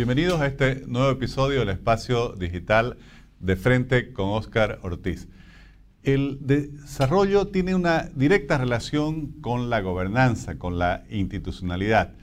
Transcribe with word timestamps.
Bienvenidos 0.00 0.40
a 0.40 0.46
este 0.46 0.86
nuevo 0.86 1.10
episodio 1.10 1.58
del 1.58 1.68
espacio 1.68 2.30
digital 2.30 2.96
de 3.38 3.54
frente 3.54 4.14
con 4.14 4.30
Oscar 4.30 4.78
Ortiz. 4.80 5.28
El 6.02 6.38
desarrollo 6.40 7.48
tiene 7.48 7.74
una 7.74 8.08
directa 8.14 8.56
relación 8.56 9.32
con 9.42 9.68
la 9.68 9.82
gobernanza, 9.82 10.56
con 10.56 10.78
la 10.78 11.04
institucionalidad. 11.10 12.14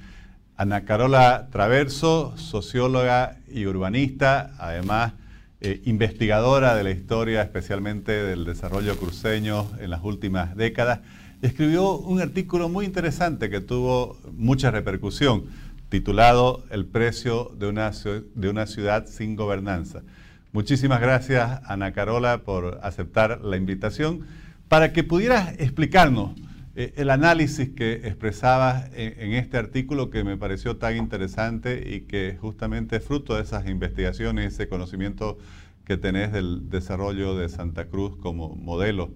Ana 0.55 0.86
Carola 0.86 1.50
Traverso, 1.52 2.36
socióloga 2.36 3.38
y 3.48 3.68
urbanista, 3.68 4.55
además 4.57 5.14
eh, 5.62 5.80
investigadora 5.86 6.73
de 6.73 6.84
la 6.84 6.89
historia, 6.89 7.44
especialmente 7.44 8.12
del 8.12 8.44
desarrollo 8.44 8.98
cruceño 8.98 9.70
en 9.80 9.91
las 9.91 10.04
últimas 10.04 10.55
décadas, 10.55 11.02
escribió 11.44 11.96
un 11.96 12.21
artículo 12.21 12.70
muy 12.70 12.86
interesante 12.86 13.52
que 13.52 13.62
tuvo 13.62 14.18
mucha 14.34 14.71
repercusión, 14.71 15.46
titulado 15.89 16.65
El 16.69 16.86
precio 16.86 17.51
de 17.57 17.68
una, 17.68 17.91
de 18.36 18.50
una 18.50 18.65
ciudad 18.65 19.07
sin 19.07 19.36
gobernanza. 19.36 20.04
Muchísimas 20.51 21.01
gracias, 21.01 21.61
Ana 21.65 21.91
Carola, 21.93 22.43
por 22.43 22.79
aceptar 22.82 23.41
la 23.41 23.57
invitación 23.57 24.25
para 24.68 24.91
que 24.91 25.04
pudieras 25.04 25.54
explicarnos 25.60 26.32
eh, 26.75 26.93
el 26.97 27.10
análisis 27.10 27.69
que 27.69 27.93
expresabas 27.93 28.89
en, 28.93 29.33
este 29.33 29.57
artículo 29.57 30.10
que 30.10 30.23
me 30.23 30.37
pareció 30.37 30.77
tan 30.77 30.96
interesante 30.97 31.96
y 31.96 32.02
que 32.02 32.38
justamente 32.39 32.97
es 32.97 33.03
fruto 33.03 33.35
de 33.35 33.44
esas 33.44 33.67
investigaciones, 33.67 34.53
ese 34.53 34.67
conocimiento 34.67 35.38
que 35.85 35.97
tenés 35.97 36.31
del 36.31 36.69
desarrollo 36.69 37.35
de 37.35 37.49
Santa 37.49 37.88
Cruz 37.88 38.17
como 38.17 38.55
modelo 38.55 39.11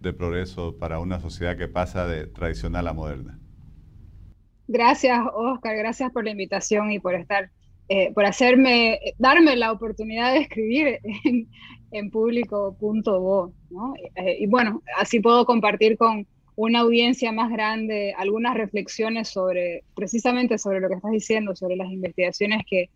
de 0.00 0.12
progreso 0.12 0.76
para 0.76 0.98
una 0.98 1.20
sociedad 1.20 1.56
que 1.56 1.68
pasa 1.68 2.06
de 2.06 2.26
tradicional 2.26 2.86
a 2.88 2.92
moderna. 2.92 3.38
Gracias, 4.68 5.20
Oscar, 5.34 5.76
gracias 5.76 6.12
por 6.12 6.24
la 6.24 6.30
invitación 6.30 6.90
y 6.90 6.98
por 6.98 7.14
estar, 7.14 7.50
eh, 7.88 8.12
por 8.12 8.26
hacerme, 8.26 9.00
darme 9.18 9.56
la 9.56 9.72
oportunidad 9.72 10.32
de 10.32 10.40
escribir 10.40 11.00
en, 11.24 11.48
en 11.92 12.10
público.bo. 12.10 13.52
¿no? 13.70 13.94
Eh, 14.16 14.36
y 14.40 14.46
bueno, 14.46 14.82
así 14.98 15.20
puedo 15.20 15.46
compartir 15.46 15.96
con 15.96 16.26
una 16.56 16.80
audiencia 16.80 17.32
más 17.32 17.50
grande, 17.50 18.14
algunas 18.16 18.54
reflexiones 18.54 19.28
sobre, 19.28 19.84
precisamente 19.94 20.58
sobre 20.58 20.80
lo 20.80 20.88
que 20.88 20.94
estás 20.94 21.12
diciendo, 21.12 21.54
sobre 21.54 21.76
las 21.76 21.90
investigaciones 21.90 22.64
que 22.68 22.88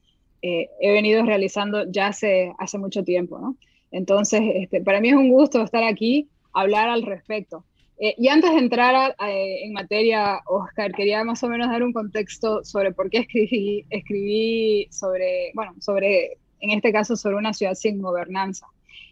eh, 0.43 0.71
he 0.81 0.93
venido 0.93 1.23
realizando 1.25 1.91
ya 1.91 2.09
hace, 2.09 2.55
mucho 2.79 3.05
tiempo, 3.05 3.39
¿no? 3.39 3.57
Entonces, 3.91 4.41
este, 4.55 4.81
para 4.81 5.01
mí 5.01 5.11
es 5.11 5.15
un 5.15 5.29
gusto 5.29 5.63
estar 5.63 5.85
aquí, 5.85 6.31
hablar 6.53 6.89
al 6.89 7.03
respecto. 7.03 7.65
Eh, 8.03 8.15
y 8.17 8.29
antes 8.29 8.51
de 8.51 8.59
entrar 8.59 9.15
en 9.19 9.73
materia, 9.75 10.41
Oscar, 10.47 10.91
quería 10.93 11.23
más 11.23 11.43
o 11.43 11.49
menos 11.49 11.69
dar 11.69 11.83
un 11.83 11.93
contexto 11.93 12.65
sobre 12.65 12.93
por 12.93 13.11
qué 13.11 13.19
escribí, 13.19 13.85
escribí 13.91 14.89
sobre, 14.91 15.53
bueno, 15.55 15.75
sobre, 15.81 16.39
en 16.61 16.71
este 16.71 16.93
caso, 16.93 17.15
sobre 17.15 17.37
una 17.37 17.53
ciudad 17.53 17.75
sin 17.75 18.01
gobernanza. 18.01 18.67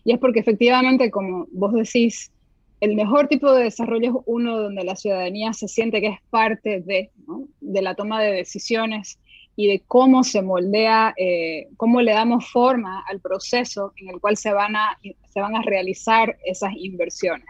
Y 0.05 0.13
es 0.13 0.19
porque 0.19 0.41
efectivamente, 0.41 1.11
como 1.11 1.47
vos 1.53 1.75
decís, 1.75 2.33
el 2.81 2.95
mejor 2.95 3.29
tipo 3.29 3.53
de 3.53 3.65
desarrollo 3.65 4.09
es 4.09 4.17
uno 4.25 4.59
donde 4.59 4.85
la 4.85 4.97
ciudadanía 4.97 5.53
se 5.53 5.69
siente 5.69 6.01
que 6.01 6.09
es 6.09 6.21
parte 6.31 6.81
de, 6.81 7.11
de 7.61 7.83
la 7.83 7.95
toma 7.95 8.23
de 8.23 8.33
decisiones 8.33 9.19
y 9.55 9.67
de 9.67 9.83
cómo 9.87 10.23
se 10.23 10.41
moldea, 10.41 11.13
eh, 11.17 11.69
cómo 11.77 12.01
le 12.01 12.13
damos 12.13 12.49
forma 12.49 13.05
al 13.07 13.21
proceso 13.21 13.93
en 13.97 14.09
el 14.09 14.21
cual 14.21 14.37
se 14.37 14.53
van 14.53 14.77
a, 14.77 14.97
se 15.03 15.41
van 15.41 15.57
a 15.57 15.63
realizar 15.63 16.39
esas 16.47 16.73
inversiones. 16.77 17.45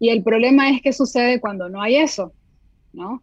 Y 0.00 0.08
el 0.08 0.24
problema 0.24 0.70
es 0.70 0.82
que 0.82 0.92
sucede 0.92 1.40
cuando 1.40 1.68
no 1.68 1.80
hay 1.80 1.96
eso. 1.96 2.32
¿no? 2.92 3.22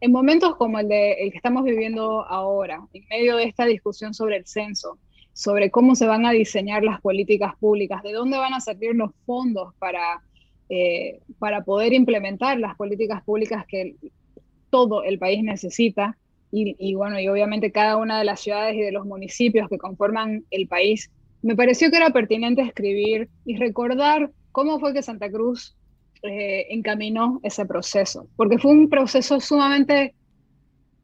En 0.00 0.12
momentos 0.12 0.56
como 0.56 0.78
el, 0.78 0.88
de, 0.88 1.12
el 1.12 1.30
que 1.30 1.36
estamos 1.36 1.64
viviendo 1.64 2.24
ahora, 2.26 2.80
en 2.94 3.04
medio 3.10 3.36
de 3.36 3.44
esta 3.44 3.66
discusión 3.66 4.14
sobre 4.14 4.38
el 4.38 4.46
censo, 4.46 4.98
sobre 5.34 5.70
cómo 5.70 5.94
se 5.94 6.06
van 6.06 6.24
a 6.24 6.30
diseñar 6.30 6.82
las 6.82 7.02
políticas 7.02 7.54
públicas, 7.56 8.02
de 8.02 8.12
dónde 8.12 8.38
van 8.38 8.54
a 8.54 8.60
salir 8.60 8.94
los 8.94 9.10
fondos 9.26 9.74
para 9.78 10.22
eh, 10.70 11.20
para 11.38 11.62
poder 11.62 11.92
implementar 11.92 12.58
las 12.58 12.74
políticas 12.76 13.22
públicas 13.22 13.66
que 13.68 13.96
todo 14.70 15.04
el 15.04 15.18
país 15.18 15.42
necesita. 15.42 16.16
Y, 16.56 16.94
bueno, 16.94 17.18
y 17.18 17.26
obviamente 17.26 17.72
cada 17.72 17.96
una 17.96 18.16
de 18.16 18.24
las 18.24 18.40
ciudades 18.40 18.76
y 18.76 18.80
de 18.80 18.92
los 18.92 19.04
municipios 19.06 19.68
que 19.68 19.76
conforman 19.76 20.44
el 20.52 20.68
país, 20.68 21.10
me 21.42 21.56
pareció 21.56 21.90
que 21.90 21.96
era 21.96 22.10
pertinente 22.10 22.62
escribir 22.62 23.28
y 23.44 23.56
recordar 23.56 24.30
cómo 24.52 24.78
fue 24.78 24.94
que 24.94 25.02
Santa 25.02 25.28
Cruz 25.28 25.76
eh, 26.24 26.66
encaminó 26.70 27.40
ese 27.42 27.64
proceso, 27.64 28.26
porque 28.36 28.58
fue 28.58 28.72
un 28.72 28.88
proceso 28.88 29.38
sumamente 29.40 30.14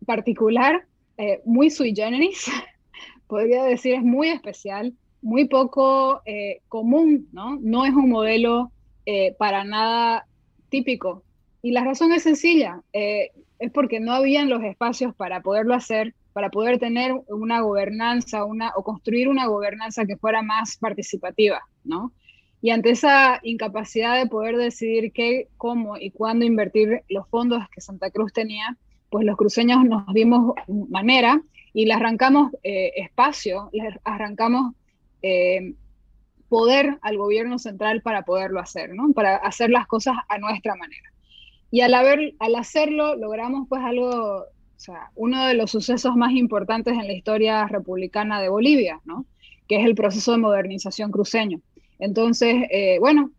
particular, 0.04 0.84
eh, 1.16 1.41
muy 1.44 1.70
sui 1.70 1.94
generis, 1.94 2.50
podría 3.28 3.62
decir 3.64 3.94
es 3.94 4.03
muy 4.03 4.28
especial, 4.28 4.92
muy 5.22 5.47
poco 5.47 6.22
común, 6.69 7.28
¿no? 7.32 7.58
No 7.60 7.84
es 7.84 7.92
un 7.92 8.08
modelo 8.08 8.72
eh, 9.12 9.34
para 9.38 9.64
nada 9.64 10.26
típico. 10.69 11.25
Y 11.62 11.72
la 11.72 11.84
razón 11.84 12.12
es 12.12 12.22
sencilla, 12.22 12.81
eh, 12.92 13.31
es 13.58 13.72
porque 13.72 13.98
no 13.98 14.12
habían 14.12 14.48
los 14.48 14.62
espacios 14.62 15.14
para 15.16 15.42
poderlo 15.42 15.75
hacer, 15.75 16.14
para 16.32 16.48
poder 16.50 16.78
tener 16.78 17.12
una 17.26 17.60
gobernanza 17.60 18.44
una, 18.44 18.72
o 18.76 18.84
construir 18.84 19.28
una 19.28 19.47
gobernanza 19.47 20.06
que 20.06 20.16
fuera 20.16 20.42
más 20.42 20.76
participativa, 20.76 21.60
¿no? 21.82 22.12
Y 22.62 22.71
ante 22.71 22.91
esa 22.91 23.41
incapacidad 23.43 24.19
de 24.19 24.26
poder 24.26 24.56
decidir 24.56 25.12
qué, 25.12 25.48
cómo 25.56 25.97
y 25.97 26.10
cuándo 26.10 26.44
invertir 26.44 27.03
los 27.09 27.26
fondos 27.28 27.62
que 27.75 27.81
Santa 27.81 28.10
Cruz 28.10 28.32
tenía, 28.32 28.76
pues 29.09 29.25
los 29.25 29.37
cruceños 29.37 29.84
nos 29.84 30.06
dimos 30.12 30.54
manera 30.88 31.41
y 31.72 31.87
le 31.87 31.94
arrancamos 31.94 32.53
eh, 32.62 32.93
espacio, 32.97 33.70
le 33.72 33.99
arrancamos 34.04 34.75
poder 36.50 36.99
al 37.00 37.16
gobierno 37.16 37.59
central 37.59 38.03
para 38.03 38.22
poderlo 38.22 38.60
hacer, 38.60 38.93
¿no? 38.93 39.12
Para 39.12 39.37
hacer 39.37 39.70
las 39.70 39.87
cosas 39.87 40.16
a 40.28 40.37
nuestra 40.37 40.75
manera. 40.75 41.10
Y 41.70 41.81
al, 41.81 41.94
haber, 41.94 42.34
al 42.41 42.56
hacerlo 42.56 43.15
logramos 43.15 43.69
pues 43.69 43.82
algo, 43.82 44.41
o 44.41 44.44
sea, 44.76 45.10
uno 45.15 45.47
de 45.47 45.54
los 45.54 45.70
sucesos 45.70 46.16
más 46.16 46.32
importantes 46.32 46.94
en 46.94 47.06
la 47.06 47.12
historia 47.12 47.66
republicana 47.69 48.43
de 48.43 48.49
Bolivia, 48.49 49.00
¿no? 49.04 49.25
Que 49.69 49.76
es 49.76 49.87
el 49.87 49.94
proceso 49.94 50.32
de 50.32 50.38
modernización 50.38 51.12
cruceño. 51.12 51.60
Entonces, 52.00 52.65
eh, 52.71 52.99
bueno, 52.99 53.31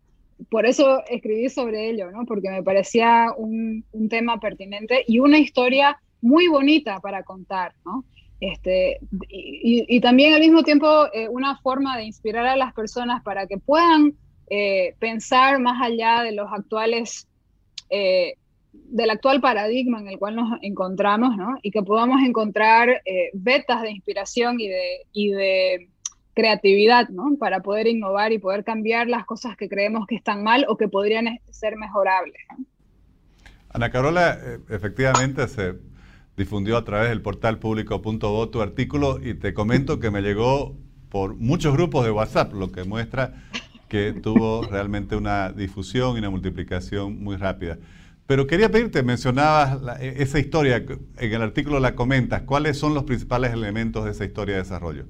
por 0.50 0.66
eso 0.66 1.02
escribí 1.08 1.48
sobre 1.50 1.90
ello, 1.90 2.10
¿no? 2.10 2.24
Porque 2.24 2.48
me 2.48 2.62
parecía 2.62 3.26
un, 3.36 3.84
tema 4.08 4.40
pertinente 4.40 5.04
y 5.06 5.18
una 5.18 5.38
historia 5.38 6.00
muy 6.20 6.48
bonita 6.48 7.00
para 7.00 7.24
contar, 7.24 7.74
¿no? 7.84 8.04
Este, 8.40 8.98
y, 9.28 10.00
también 10.00 10.34
al 10.34 10.40
mismo 10.40 10.64
tiempo 10.64 11.06
eh, 11.12 11.28
una 11.28 11.58
forma 11.58 11.96
de 11.96 12.04
inspirar 12.04 12.44
a 12.46 12.56
las 12.56 12.72
personas 12.72 13.22
para 13.22 13.46
que 13.46 13.58
puedan 13.58 14.14
eh, 14.50 14.96
pensar 14.98 15.60
más 15.60 15.80
allá 15.80 16.22
de 16.22 16.32
los 16.32 16.52
actuales, 16.52 17.28
del 17.88 19.10
actual 19.10 19.40
paradigma 19.40 20.00
en 20.00 20.08
el 20.08 20.18
cual 20.18 20.34
nos 20.34 20.58
encontramos, 20.62 21.36
¿no? 21.36 21.58
Y 21.62 21.70
que 21.70 21.82
podamos 21.82 22.22
encontrar 22.22 23.02
vetas 23.34 23.82
de 23.82 23.90
inspiración 23.90 24.58
y 24.58 24.68
de, 24.68 25.06
y 25.12 25.30
de 25.30 25.88
creatividad, 26.34 27.08
¿no? 27.08 27.36
Para 27.38 27.60
poder 27.60 27.86
innovar 27.86 28.32
y 28.32 28.38
poder 28.38 28.64
cambiar 28.64 29.08
las 29.08 29.24
cosas 29.24 29.56
que 29.56 29.68
creemos 29.68 30.06
que 30.06 30.14
están 30.14 30.42
mal 30.42 30.64
o 30.68 30.76
que 30.76 30.88
podrían 30.88 31.38
ser 31.50 31.76
mejorables. 31.76 32.42
Ana 33.70 33.90
Carola, 33.90 34.38
efectivamente 34.68 35.48
se 35.48 35.74
difundió 36.36 36.76
a 36.76 36.84
través 36.84 37.10
del 37.10 37.22
portal 37.22 37.58
público.bo 37.58 38.48
tu 38.48 38.60
artículo 38.60 39.18
y 39.22 39.34
te 39.34 39.54
comento 39.54 40.00
que 40.00 40.10
me 40.10 40.22
llegó 40.22 40.76
por 41.08 41.36
muchos 41.36 41.74
grupos 41.74 42.04
de 42.04 42.10
WhatsApp, 42.10 42.52
lo 42.54 42.72
que 42.72 42.84
muestra 42.84 43.34
que 43.88 44.14
tuvo 44.14 44.62
realmente 44.62 45.16
una 45.16 45.52
difusión 45.52 46.16
y 46.16 46.20
una 46.20 46.30
multiplicación 46.30 47.22
muy 47.22 47.36
rápida. 47.36 47.78
Pero 48.26 48.46
quería 48.46 48.70
pedirte, 48.70 49.02
mencionabas 49.02 50.00
e, 50.00 50.22
esa 50.22 50.38
historia, 50.38 50.76
en 50.76 51.32
el 51.32 51.42
artículo 51.42 51.78
la 51.78 51.94
comentas, 51.94 52.40
¿cuáles 52.42 52.78
son 52.78 52.94
los 52.94 53.04
principales 53.04 53.52
elementos 53.52 54.06
de 54.06 54.12
esa 54.12 54.24
historia 54.24 54.54
de 54.54 54.62
desarrollo? 54.62 55.04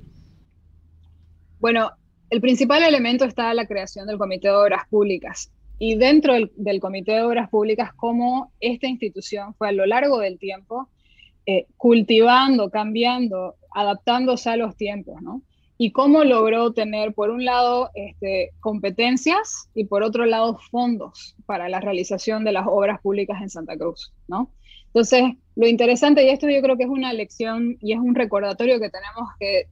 Bueno, 1.63 1.93
el 2.29 2.41
principal 2.41 2.83
elemento 2.83 3.25
está 3.25 3.55
la 3.55 3.69
creación 3.69 4.09
del 4.09 4.19
Comité 4.19 4.49
de 4.49 4.55
Obras 4.55 4.83
Públicas. 4.91 5.53
Y 5.79 5.95
dentro 5.95 6.35
del, 6.57 6.81
Comité 6.81 7.13
de 7.13 7.23
Obras 7.23 7.49
Públicas, 7.51 7.93
cómo 7.95 8.51
esta 8.59 8.89
institución 8.89 9.55
fue 9.55 9.69
a 9.69 9.73
lo 9.73 9.87
largo 9.87 10.19
del 10.19 10.41
tiempo 10.41 10.89
eh, 11.47 11.67
cultivando, 11.77 12.69
cambiando, 12.69 13.55
adaptándose 13.73 14.51
a 14.51 14.57
los 14.57 14.77
tiempos, 14.77 15.23
¿no? 15.23 15.43
Y 15.79 15.93
cómo 15.93 16.25
logró 16.25 16.73
tener, 16.73 17.15
por 17.15 17.31
un 17.31 17.45
lado, 17.45 17.91
este, 17.95 18.51
competencias 18.59 19.71
y 19.73 19.85
por 19.85 20.03
otro 20.03 20.27
lado, 20.27 20.59
fondos 20.69 21.37
para 21.47 21.69
la 21.69 21.79
realización 21.79 22.43
de 22.43 22.51
las 22.51 22.67
obras 22.67 23.01
públicas 23.01 23.41
en 23.41 23.51
Santa 23.51 23.77
Cruz, 23.77 24.13
¿no? 24.27 24.51
Entonces, 24.87 25.23
lo 25.55 25.69
interesante, 25.69 26.25
y 26.25 26.31
esto 26.31 26.51
yo 26.51 26.61
creo 26.61 26.77
que 26.77 26.83
es 26.83 26.91
una 26.91 27.13
lección 27.13 27.77
y 27.81 27.93
es 27.93 28.01
un 28.01 28.17
recordatorio 28.17 28.81
que 28.81 28.91
tenemos 28.91 29.29
que 29.39 29.69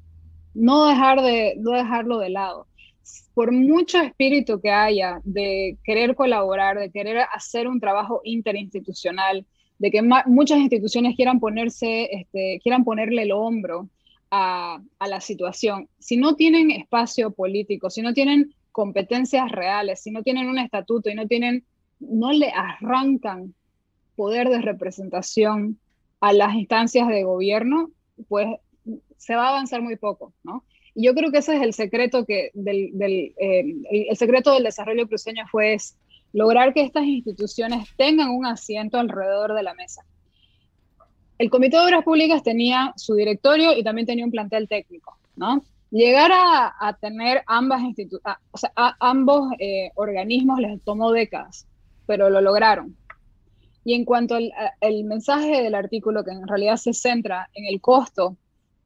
no, 0.55 0.87
dejar 0.87 1.23
de, 1.23 1.55
no 1.59 1.73
dejarlo 1.73 2.19
de 2.19 2.31
lado. 2.31 2.67
Por 3.35 3.53
mucho 3.53 4.01
espíritu 4.01 4.61
que 4.61 4.71
haya 4.71 5.21
de 5.25 5.79
querer 5.85 6.15
colaborar, 6.15 6.79
de 6.79 6.91
querer 6.91 7.25
hacer 7.33 7.69
un 7.69 7.81
trabajo 7.81 8.21
interinstitucional, 8.25 9.47
de 9.79 9.91
que 9.91 10.03
muchas 10.27 10.59
instituciones 10.59 11.17
quieran 11.17 11.41
ponerse, 11.41 12.09
este, 12.13 12.61
quieran 12.63 12.85
ponerle 12.85 13.23
el 13.23 13.33
hombro 13.33 13.89
a, 14.31 14.81
la 15.01 15.21
situación. 15.21 15.89
Si 15.99 16.17
no 16.17 16.37
tienen 16.37 16.71
espacio 16.71 17.31
político, 17.31 17.91
si 17.91 18.03
no 18.03 18.13
tienen 18.13 18.55
competencias 18.73 19.51
reales, 19.51 20.03
si 20.03 20.11
no 20.11 20.23
tienen 20.23 20.49
un 20.49 20.59
estatuto 20.59 21.11
y 21.11 21.15
no 21.15 21.27
tienen, 21.27 21.65
no 21.99 22.33
le 22.33 22.51
arrancan 22.51 23.55
poder 24.17 24.51
de 24.51 24.61
representación 24.61 25.79
a 26.21 26.33
las 26.33 26.55
instancias 26.55 27.09
de 27.09 27.25
gobierno, 27.25 27.91
pues 28.29 28.49
se 29.21 29.37
va 29.37 29.47
a 29.47 29.49
avanzar 29.51 29.83
muy 29.83 29.97
poco, 29.97 30.33
¿no? 30.43 30.65
Y 30.95 31.05
yo 31.05 31.15
creo 31.15 31.31
que 31.31 31.39
ese 31.39 31.55
es 31.57 31.63
el 31.63 31.75
secreto 31.75 32.25
que 32.25 32.51
del, 32.55 33.35
eh, 33.39 33.65
el, 33.91 34.17
secreto 34.17 34.53
del 34.55 34.65
desarrollo 34.65 35.07
cruceño 35.07 35.45
fue 35.51 35.77
lograr 36.33 36.73
que 36.73 36.83
estas 36.83 37.05
instituciones 37.05 37.87
tengan 37.97 38.31
un 38.31 38.47
asiento 38.47 38.99
alrededor 38.99 39.55
de 39.55 39.63
la 39.63 39.75
mesa. 39.75 40.05
El 41.39 41.51
Comité 41.51 41.77
de 41.77 41.85
Obras 41.85 42.03
Públicas 42.03 42.43
tenía 42.43 42.95
su 42.97 43.15
directorio 43.15 43.77
y 43.77 43.85
también 43.85 44.07
tenía 44.07 44.25
un 44.25 44.31
plantel 44.31 44.69
técnico, 44.69 45.17
¿no? 45.37 45.63
Llegar 45.91 46.31
a, 46.33 46.97
tener 47.01 47.43
ambas 47.47 47.83
o 48.53 48.59
sea, 48.59 48.73
a 48.75 48.97
ambos 49.01 49.53
eh, 49.59 49.91
organismos 49.97 50.61
les 50.61 50.81
tomó 50.83 51.13
décadas, 51.13 51.67
pero 52.07 52.31
lo 52.31 52.41
lograron. 52.41 52.97
Y 53.85 53.95
en 53.95 54.05
cuanto 54.05 54.37
al 54.37 54.53
el 54.81 55.05
mensaje 55.05 55.63
del 55.63 55.75
artículo, 55.75 56.25
que 56.25 56.31
en 56.31 56.47
realidad 56.47 56.77
se 56.77 56.95
centra 56.95 57.51
en 57.55 57.67
el 57.67 57.81
costo 57.81 58.37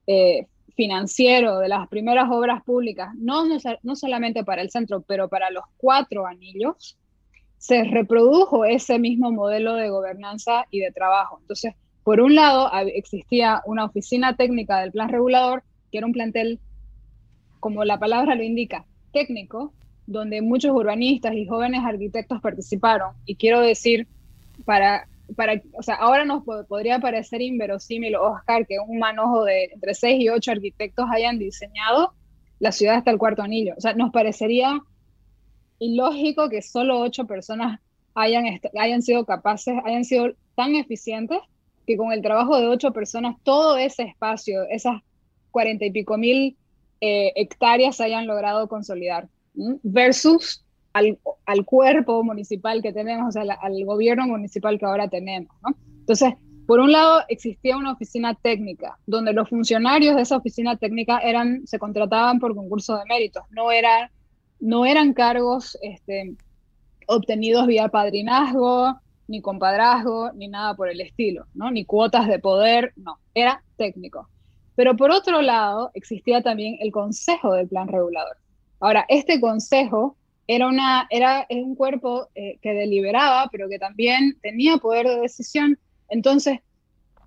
eh, 0.06 0.46
financiero 0.76 1.58
de 1.58 1.68
las 1.68 1.88
primeras 1.88 2.28
obras 2.30 2.62
públicas, 2.64 3.14
no, 3.16 3.44
no, 3.82 3.96
solamente 3.96 4.44
para 4.44 4.62
el 4.62 4.70
centro, 4.70 5.02
pero 5.02 5.28
para 5.28 5.50
los 5.50 5.64
cuatro 5.76 6.26
anillos, 6.26 6.96
se 7.58 7.84
reprodujo 7.84 8.64
ese 8.64 8.98
mismo 8.98 9.32
modelo 9.32 9.74
de 9.74 9.88
gobernanza 9.88 10.66
y 10.70 10.80
de 10.80 10.90
trabajo. 10.90 11.38
Entonces, 11.40 11.74
por 12.02 12.20
un 12.20 12.34
lado, 12.34 12.70
existía 12.94 13.62
una 13.64 13.84
oficina 13.84 14.36
técnica 14.36 14.80
del 14.80 14.92
plan 14.92 15.08
regulador, 15.08 15.62
que 15.90 15.98
era 15.98 16.06
un 16.06 16.12
plantel, 16.12 16.58
como 17.60 17.84
la 17.84 17.98
palabra 17.98 18.34
lo 18.34 18.42
indica, 18.42 18.84
técnico, 19.12 19.72
donde 20.06 20.42
muchos 20.42 20.72
urbanistas 20.72 21.34
y 21.34 21.46
jóvenes 21.46 21.82
arquitectos 21.84 22.42
participaron. 22.42 23.12
Y 23.24 23.36
quiero 23.36 23.60
decir, 23.60 24.06
para 24.66 25.06
para, 25.36 25.60
o 25.72 25.82
sea, 25.82 25.96
ahora 25.96 26.24
nos 26.24 26.44
podría 26.44 26.98
parecer 26.98 27.42
inverosímil, 27.42 28.16
Oscar, 28.16 28.66
que 28.66 28.78
un 28.78 28.98
manojo 28.98 29.44
de 29.44 29.70
entre 29.72 29.94
seis 29.94 30.22
y 30.22 30.28
ocho 30.28 30.52
arquitectos 30.52 31.06
hayan 31.10 31.38
diseñado 31.38 32.12
la 32.58 32.72
ciudad 32.72 32.96
hasta 32.96 33.10
el 33.10 33.18
cuarto 33.18 33.42
anillo. 33.42 33.74
O 33.76 33.80
sea, 33.80 33.94
nos 33.94 34.12
parecería 34.12 34.80
ilógico 35.78 36.48
que 36.48 36.62
solo 36.62 37.00
ocho 37.00 37.26
personas 37.26 37.80
hayan, 38.14 38.44
hayan 38.78 39.02
sido 39.02 39.24
capaces, 39.24 39.74
hayan 39.84 40.04
sido 40.04 40.34
tan 40.54 40.74
eficientes 40.74 41.38
que 41.86 41.96
con 41.96 42.12
el 42.12 42.22
trabajo 42.22 42.58
de 42.58 42.66
ocho 42.66 42.92
personas 42.92 43.36
todo 43.42 43.76
ese 43.76 44.04
espacio, 44.04 44.62
esas 44.70 45.02
cuarenta 45.50 45.84
y 45.84 45.90
pico 45.90 46.16
mil 46.16 46.56
eh, 47.00 47.32
hectáreas 47.36 48.00
hayan 48.00 48.26
logrado 48.26 48.68
consolidar. 48.68 49.28
Versus 49.82 50.63
al, 50.94 51.64
cuerpo 51.64 52.22
municipal 52.22 52.80
que 52.80 52.92
tenemos, 52.92 53.28
o 53.28 53.32
sea, 53.32 53.42
al 53.60 53.84
gobierno 53.84 54.26
municipal 54.26 54.78
que 54.78 54.86
ahora 54.86 55.08
tenemos. 55.08 55.54
Entonces, 56.00 56.34
por 56.66 56.80
un 56.80 56.92
lado, 56.92 57.22
existía 57.28 57.76
una 57.76 57.92
oficina 57.92 58.34
técnica, 58.34 58.98
donde 59.06 59.32
los 59.32 59.48
funcionarios 59.48 60.16
de 60.16 60.22
esa 60.22 60.36
oficina 60.36 60.76
técnica 60.76 61.18
eran, 61.18 61.66
se 61.66 61.78
contrataban 61.78 62.38
por 62.38 62.54
concurso 62.54 62.96
de 62.96 63.04
méritos, 63.06 63.44
no, 63.50 63.70
era, 63.70 64.10
no 64.60 64.86
eran 64.86 65.12
cargos 65.12 65.76
este, 65.82 66.36
obtenidos 67.06 67.66
vía 67.66 67.88
padrinazgo, 67.88 68.98
ni 69.26 69.40
compadrazgo, 69.40 70.32
ni 70.32 70.48
nada 70.48 70.74
por 70.74 70.88
el 70.88 71.00
estilo, 71.00 71.46
¿no? 71.54 71.70
ni 71.70 71.84
cuotas 71.84 72.28
de 72.28 72.38
poder, 72.38 72.92
no, 72.96 73.18
era 73.34 73.62
técnico. 73.76 74.28
Pero 74.76 74.96
por 74.96 75.10
otro 75.10 75.42
lado, 75.42 75.90
existía 75.94 76.42
también 76.42 76.76
el 76.80 76.92
Consejo 76.92 77.52
del 77.52 77.68
Plan 77.68 77.88
Regulador. 77.88 78.36
Ahora, 78.80 79.04
este 79.08 79.40
consejo 79.40 80.16
era, 80.46 80.68
una, 80.68 81.06
era 81.10 81.46
un 81.50 81.74
cuerpo 81.74 82.28
eh, 82.34 82.58
que 82.60 82.74
deliberaba, 82.74 83.48
pero 83.50 83.68
que 83.68 83.78
también 83.78 84.36
tenía 84.42 84.76
poder 84.76 85.06
de 85.06 85.20
decisión. 85.20 85.78
Entonces, 86.08 86.60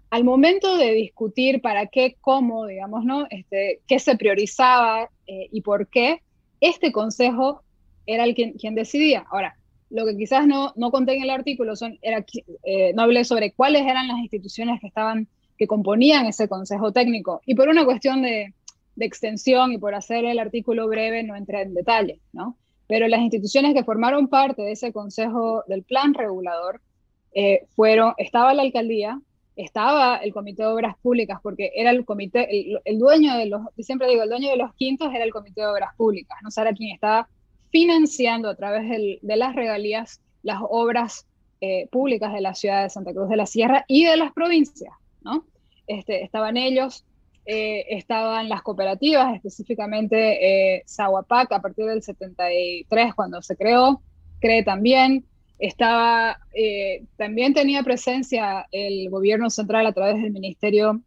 al 0.09 0.23
momento 0.23 0.77
de 0.77 0.91
discutir 0.93 1.61
para 1.61 1.87
qué, 1.87 2.15
cómo, 2.21 2.65
digamos, 2.65 3.03
¿no? 3.03 3.27
Este, 3.29 3.81
qué 3.87 3.99
se 3.99 4.15
priorizaba 4.15 5.09
eh, 5.25 5.47
y 5.51 5.61
por 5.61 5.87
qué, 5.87 6.21
este 6.61 6.91
consejo 6.91 7.63
era 8.05 8.23
el 8.23 8.33
quien, 8.33 8.53
quien, 8.53 8.75
decidía. 8.75 9.25
Ahora, 9.29 9.57
lo 9.89 10.05
que 10.05 10.15
quizás 10.15 10.47
no, 10.47 10.73
no 10.75 10.91
conté 10.91 11.15
en 11.15 11.23
el 11.23 11.29
artículo 11.29 11.75
son, 11.75 11.97
era, 12.01 12.25
eh, 12.63 12.93
no 12.93 13.03
hablé 13.03 13.25
sobre 13.25 13.51
cuáles 13.51 13.83
eran 13.83 14.07
las 14.07 14.17
instituciones 14.19 14.79
que 14.79 14.87
estaban, 14.87 15.27
que 15.57 15.67
componían 15.67 16.25
ese 16.25 16.47
consejo 16.47 16.91
técnico. 16.93 17.41
Y 17.45 17.55
por 17.55 17.67
una 17.67 17.83
cuestión 17.83 18.21
de, 18.21 18.53
de 18.95 19.05
extensión 19.05 19.73
y 19.73 19.77
por 19.77 19.93
hacer 19.93 20.25
el 20.25 20.39
artículo 20.39 20.87
breve, 20.87 21.23
no 21.23 21.35
entré 21.35 21.63
en 21.63 21.73
detalle, 21.73 22.19
¿no? 22.31 22.57
Pero 22.87 23.07
las 23.07 23.19
instituciones 23.19 23.73
que 23.73 23.83
formaron 23.83 24.27
parte 24.27 24.61
de 24.61 24.71
ese 24.71 24.91
consejo 24.93 25.63
del 25.67 25.83
plan 25.83 26.13
regulador 26.13 26.81
eh, 27.33 27.65
fueron, 27.75 28.13
estaba 28.17 28.53
la 28.53 28.63
alcaldía, 28.63 29.21
estaba 29.55 30.17
el 30.17 30.33
comité 30.33 30.63
de 30.63 30.69
obras 30.69 30.95
públicas, 31.01 31.39
porque 31.43 31.71
era 31.75 31.91
el 31.91 32.05
comité, 32.05 32.47
el, 32.85 32.99
dueño 32.99 33.35
de 33.35 33.47
los, 33.47 33.61
siempre 33.79 34.07
digo, 34.07 34.23
el 34.23 34.29
dueño 34.29 34.49
de 34.49 34.57
los 34.57 34.73
quintos 34.75 35.13
era 35.13 35.23
el 35.23 35.31
comité 35.31 35.61
de 35.61 35.67
obras 35.67 35.95
públicas, 35.97 36.37
¿no? 36.41 36.49
O 36.49 36.75
quien 36.75 36.93
estaba 36.93 37.27
financiando 37.71 38.49
a 38.49 38.55
través 38.55 38.89
de 38.89 39.35
las 39.35 39.55
regalías 39.55 40.21
las 40.43 40.59
obras 40.61 41.27
eh, 41.59 41.87
públicas 41.91 42.31
de 42.33 42.41
la 42.41 42.53
ciudad 42.53 42.83
de 42.83 42.89
Santa 42.89 43.13
Cruz 43.13 43.29
de 43.29 43.35
la 43.35 43.45
Sierra 43.45 43.83
y 43.87 44.05
de 44.05 44.15
las 44.15 44.31
provincias, 44.31 44.93
¿no? 45.21 45.45
Este, 45.87 46.23
estaban 46.23 46.55
ellos, 46.55 47.03
eh, 47.47 47.85
estaban 47.97 48.49
las 48.49 48.61
cooperativas, 48.61 49.33
específicamente 49.33 50.75
eh, 50.75 50.83
a 50.99 51.61
partir 51.61 51.85
del 51.85 52.03
73 52.03 53.15
cuando 53.15 53.41
se 53.41 53.55
creó, 53.55 54.01
CRE 54.41 54.63
también, 54.63 55.23
estaba, 55.57 56.39
eh, 56.53 57.05
también 57.15 57.53
tenía 57.53 57.83
presencia 57.83 58.67
el 58.71 59.09
gobierno 59.09 59.49
central 59.49 59.87
a 59.87 59.93
través 59.93 60.21
del 60.21 60.31
Ministerio 60.31 61.01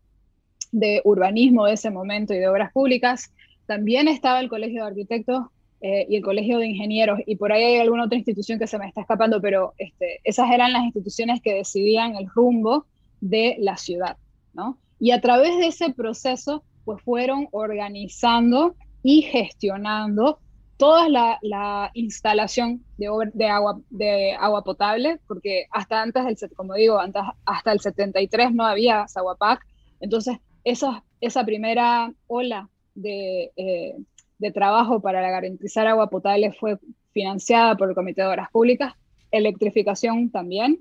de 0.73 1.03
Urbanismo 1.05 1.67
de 1.67 1.75
ese 1.75 1.91
momento 1.91 2.33
y 2.33 2.39
de 2.39 2.49
Obras 2.49 2.73
Públicas, 2.73 3.33
también 3.67 4.09
estaba 4.09 4.41
el 4.41 4.49
Colegio 4.49 4.83
de 4.83 4.89
Arquitectos 4.89 5.47
eh, 5.83 6.07
y 6.09 6.17
el 6.17 6.23
Colegio 6.23 6.59
de 6.59 6.69
Ingenieros, 6.69 7.21
y 7.27 7.37
por 7.37 7.53
ahí 7.53 7.63
hay 7.63 7.79
alguna 7.81 8.05
otra 8.05 8.17
institución 8.17 8.59
que 8.59 8.67
se 8.67 8.79
me 8.79 8.89
está 8.89 9.03
escapando, 9.03 9.43
pero 9.43 9.75
este, 9.77 10.21
esas 10.25 10.51
eran 10.51 10.73
las 10.73 10.85
instituciones 10.85 11.43
que 11.43 11.55
decidían 11.55 12.17
el 12.17 12.29
rumbo 12.35 12.87
de 13.21 13.57
la 13.59 13.77
ciudad, 13.77 14.17
¿no? 14.55 14.79
Y 15.01 15.13
a 15.13 15.21
través 15.21 15.57
de 15.57 15.69
ese 15.69 15.93
proceso, 15.93 16.63
pues 16.85 17.03
fueron 17.03 17.49
organizando 17.51 18.77
y 19.03 19.23
gestionando 19.23 20.39
toda 20.77 21.09
la, 21.43 21.91
instalación 21.95 22.83
de, 22.97 23.07
agua, 23.49 23.81
de 23.91 24.33
agua 24.33 24.63
potable, 24.63 25.19
porque 25.27 25.67
hasta 25.71 26.01
antes 26.01 26.25
del, 26.25 26.51
como 26.55 26.75
digo, 26.75 26.99
antes, 26.99 27.23
hasta 27.45 27.73
el 27.73 27.81
73 27.81 28.55
no 28.55 28.65
había 28.65 29.07
Zahuapac, 29.09 29.61
entonces 30.01 30.39
esa, 30.65 31.05
esa 31.21 31.45
primera 31.45 32.13
ola 32.27 32.71
de, 32.95 33.53
eh, 33.57 33.97
de 34.39 34.51
trabajo 34.53 35.01
para 35.01 35.21
garantizar 35.21 35.87
agua 35.87 36.09
potable 36.09 36.53
fue 36.53 36.79
financiada 37.13 37.77
por 37.77 37.91
el 37.91 37.95
Comité 37.95 38.23
de 38.23 38.29
Obras 38.29 38.51
Públicas, 38.51 38.95
electrificación 39.31 40.31
también, 40.31 40.81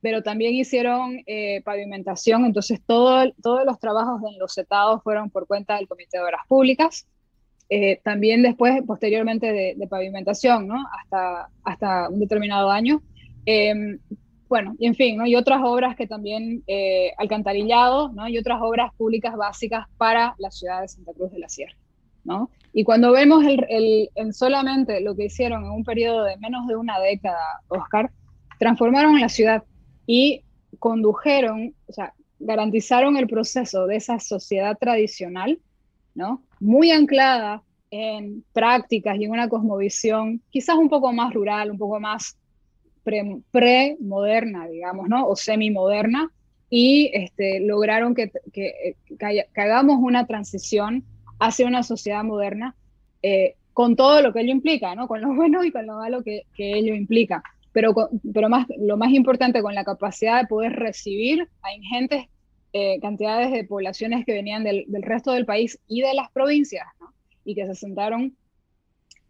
pero 0.00 0.22
también 0.22 0.54
hicieron 0.54 1.22
eh, 1.26 1.60
pavimentación, 1.64 2.44
entonces 2.44 2.80
todo, 2.86 3.24
todos 3.42 3.64
los 3.64 3.78
trabajos 3.80 4.22
de 4.22 4.30
enlocetados 4.30 5.02
fueron 5.02 5.30
por 5.30 5.46
cuenta 5.46 5.76
del 5.76 5.88
Comité 5.88 6.18
de 6.18 6.24
Obras 6.24 6.42
Públicas. 6.48 7.06
Eh, 7.70 8.00
también 8.02 8.42
después, 8.42 8.80
posteriormente 8.86 9.52
de, 9.76 9.86
pavimentación, 9.88 10.66
¿no? 10.66 10.86
Hasta, 10.98 11.48
hasta 11.64 12.08
un 12.08 12.20
determinado 12.20 12.70
año. 12.70 13.02
Em, 13.44 13.98
bueno, 14.48 14.74
y 14.78 14.86
en 14.86 14.94
fin, 14.94 15.18
¿no? 15.18 15.26
Y 15.26 15.36
otras 15.36 15.60
obras 15.62 15.94
que 15.94 16.06
también, 16.06 16.62
eh, 16.66 17.12
alcantarillado, 17.18 18.10
¿no? 18.12 18.26
Y 18.28 18.38
otras 18.38 18.60
obras 18.62 18.94
públicas 18.94 19.36
básicas 19.36 19.86
para 19.98 20.34
la 20.38 20.50
ciudad 20.50 20.80
de 20.80 20.88
Santa 20.88 21.12
Cruz 21.12 21.30
de 21.32 21.40
la 21.40 21.48
Sierra, 21.50 21.76
¿no? 22.24 22.50
Y 22.72 22.84
cuando 22.84 23.12
vemos 23.12 23.44
el, 23.44 23.66
el, 23.68 24.08
en 24.14 24.32
solamente 24.32 25.02
lo 25.02 25.14
que 25.14 25.26
hicieron 25.26 25.64
en 25.64 25.70
un 25.70 25.84
periodo 25.84 26.24
de 26.24 26.38
menos 26.38 26.66
de 26.68 26.76
una 26.76 26.98
década, 27.00 27.60
Oscar, 27.68 28.10
transformaron 28.58 29.20
la 29.20 29.28
ciudad 29.28 29.64
y 30.08 30.42
condujeron, 30.78 31.74
o 31.86 31.92
sea, 31.92 32.14
garantizaron 32.38 33.18
el 33.18 33.28
proceso 33.28 33.86
de 33.86 33.96
esa 33.96 34.18
sociedad 34.18 34.76
tradicional, 34.78 35.60
¿no? 36.14 36.42
Muy 36.60 36.90
anclada 36.90 37.62
en 37.90 38.42
prácticas 38.54 39.18
y 39.18 39.24
en 39.24 39.32
una 39.32 39.50
cosmovisión 39.50 40.40
quizás 40.48 40.76
un 40.76 40.88
poco 40.88 41.12
más 41.12 41.34
rural, 41.34 41.70
un 41.70 41.78
poco 41.78 42.00
más 42.00 42.38
pre-moderna, 43.50 44.66
digamos, 44.66 45.10
¿no? 45.10 45.26
O 45.26 45.36
semi-moderna, 45.36 46.32
y 46.70 47.10
este, 47.12 47.60
lograron 47.60 48.14
que, 48.14 48.32
que, 48.50 48.96
hagamos 49.56 49.98
una 50.00 50.26
transición 50.26 51.04
hacia 51.38 51.66
una 51.66 51.82
sociedad 51.82 52.24
moderna 52.24 52.74
eh, 53.22 53.56
con 53.74 53.94
todo 53.94 54.22
lo 54.22 54.32
que 54.32 54.40
ello 54.40 54.52
implica, 54.52 54.94
¿no? 54.94 55.06
Con 55.06 55.20
lo 55.20 55.34
bueno 55.34 55.64
y 55.64 55.70
con 55.70 55.86
lo 55.86 55.96
malo 55.96 56.22
que 56.22 56.44
ello 56.56 56.94
implica 56.94 57.42
pero, 57.72 57.94
pero 58.32 58.48
más, 58.48 58.66
lo 58.78 58.96
más 58.96 59.12
importante, 59.12 59.62
con 59.62 59.74
la 59.74 59.84
capacidad 59.84 60.40
de 60.40 60.46
poder 60.46 60.72
recibir 60.72 61.48
a 61.62 61.72
ingentes 61.72 62.26
eh, 62.72 62.98
cantidades 63.00 63.50
de 63.50 63.64
poblaciones 63.64 64.26
que 64.26 64.34
venían 64.34 64.64
del, 64.64 64.86
resto 65.00 65.32
del 65.32 65.46
país 65.46 65.78
y 65.88 66.02
de 66.02 66.14
las 66.14 66.30
provincias, 66.30 66.86
y 67.44 67.54
que 67.54 67.66
se 67.66 67.74
sentaron 67.74 68.36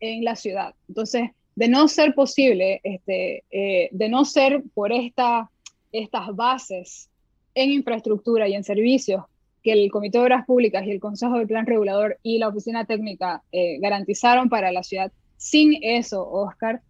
en 0.00 0.24
la 0.24 0.34
ciudad. 0.34 0.74
Entonces, 0.88 1.30
de 1.54 1.68
no 1.68 1.88
ser 1.88 2.14
posible, 2.14 2.80
este, 2.82 3.44
eh, 3.50 3.88
de 3.92 4.08
no 4.08 4.24
ser 4.24 4.62
por 4.74 4.92
esta, 4.92 5.50
estas 5.92 6.34
bases 6.34 7.10
en 7.54 7.70
infraestructura 7.70 8.48
y 8.48 8.54
en 8.54 8.64
servicios 8.64 9.24
que 9.62 9.72
el 9.72 9.90
Comité 9.90 10.18
de 10.18 10.24
Obras 10.24 10.46
Públicas 10.46 10.84
y 10.86 10.90
el 10.90 11.00
Consejo 11.00 11.38
del 11.38 11.46
Plan 11.46 11.66
Regulador 11.66 12.18
y 12.22 12.38
la 12.38 12.48
Oficina 12.48 12.84
Técnica 12.84 13.42
eh, 13.52 13.78
garantizaron 13.80 14.48
para 14.48 14.72
la 14.72 14.82
ciudad, 14.82 15.12
sin 15.36 15.78
eso, 15.82 16.28
Oscar, 16.28 16.80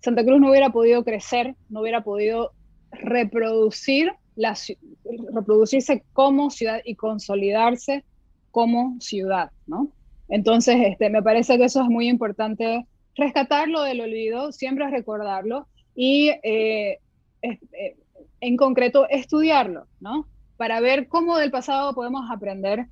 Santa 0.00 0.24
Cruz 0.24 0.40
no 0.40 0.50
hubiera 0.50 0.70
podido 0.70 1.04
crecer, 1.04 1.54
no 1.68 1.80
hubiera 1.80 2.02
podido 2.02 2.52
reproducir 2.90 4.12
la, 4.34 4.56
reproducirse 5.34 6.02
como 6.12 6.50
ciudad 6.50 6.80
y 6.84 6.94
consolidarse 6.94 8.04
como 8.50 8.96
ciudad, 9.00 9.50
¿no? 9.66 9.90
Entonces, 10.28 10.76
este, 10.80 11.10
me 11.10 11.22
parece 11.22 11.58
que 11.58 11.64
eso 11.64 11.82
es 11.82 11.88
muy 11.88 12.08
importante, 12.08 12.86
rescatarlo 13.16 13.82
del 13.82 14.00
olvido, 14.00 14.52
siempre 14.52 14.88
recordarlo 14.88 15.66
y 15.94 16.30
eh, 16.42 16.98
eh, 17.42 17.96
en 18.40 18.56
concreto 18.56 19.08
estudiarlo, 19.08 19.86
¿no? 20.00 20.26
Para 20.56 20.80
ver 20.80 21.08
cómo 21.08 21.36
del 21.36 21.50
pasado 21.50 21.94
podemos 21.94 22.30
aprender 22.30 22.86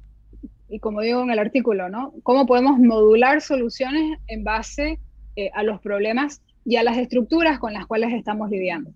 y 0.68 0.80
como 0.80 1.00
digo 1.00 1.22
en 1.22 1.30
el 1.30 1.38
artículo, 1.38 1.88
¿no? 1.88 2.12
Cómo 2.22 2.46
podemos 2.46 2.78
modular 2.78 3.40
soluciones 3.40 4.18
en 4.26 4.44
base 4.44 4.98
eh, 5.36 5.50
a 5.54 5.62
los 5.62 5.80
problemas 5.80 6.42
y 6.68 6.76
a 6.76 6.82
las 6.82 6.98
estructuras 6.98 7.58
con 7.58 7.72
las 7.72 7.86
cuales 7.86 8.12
estamos 8.12 8.50
lidiando. 8.50 8.90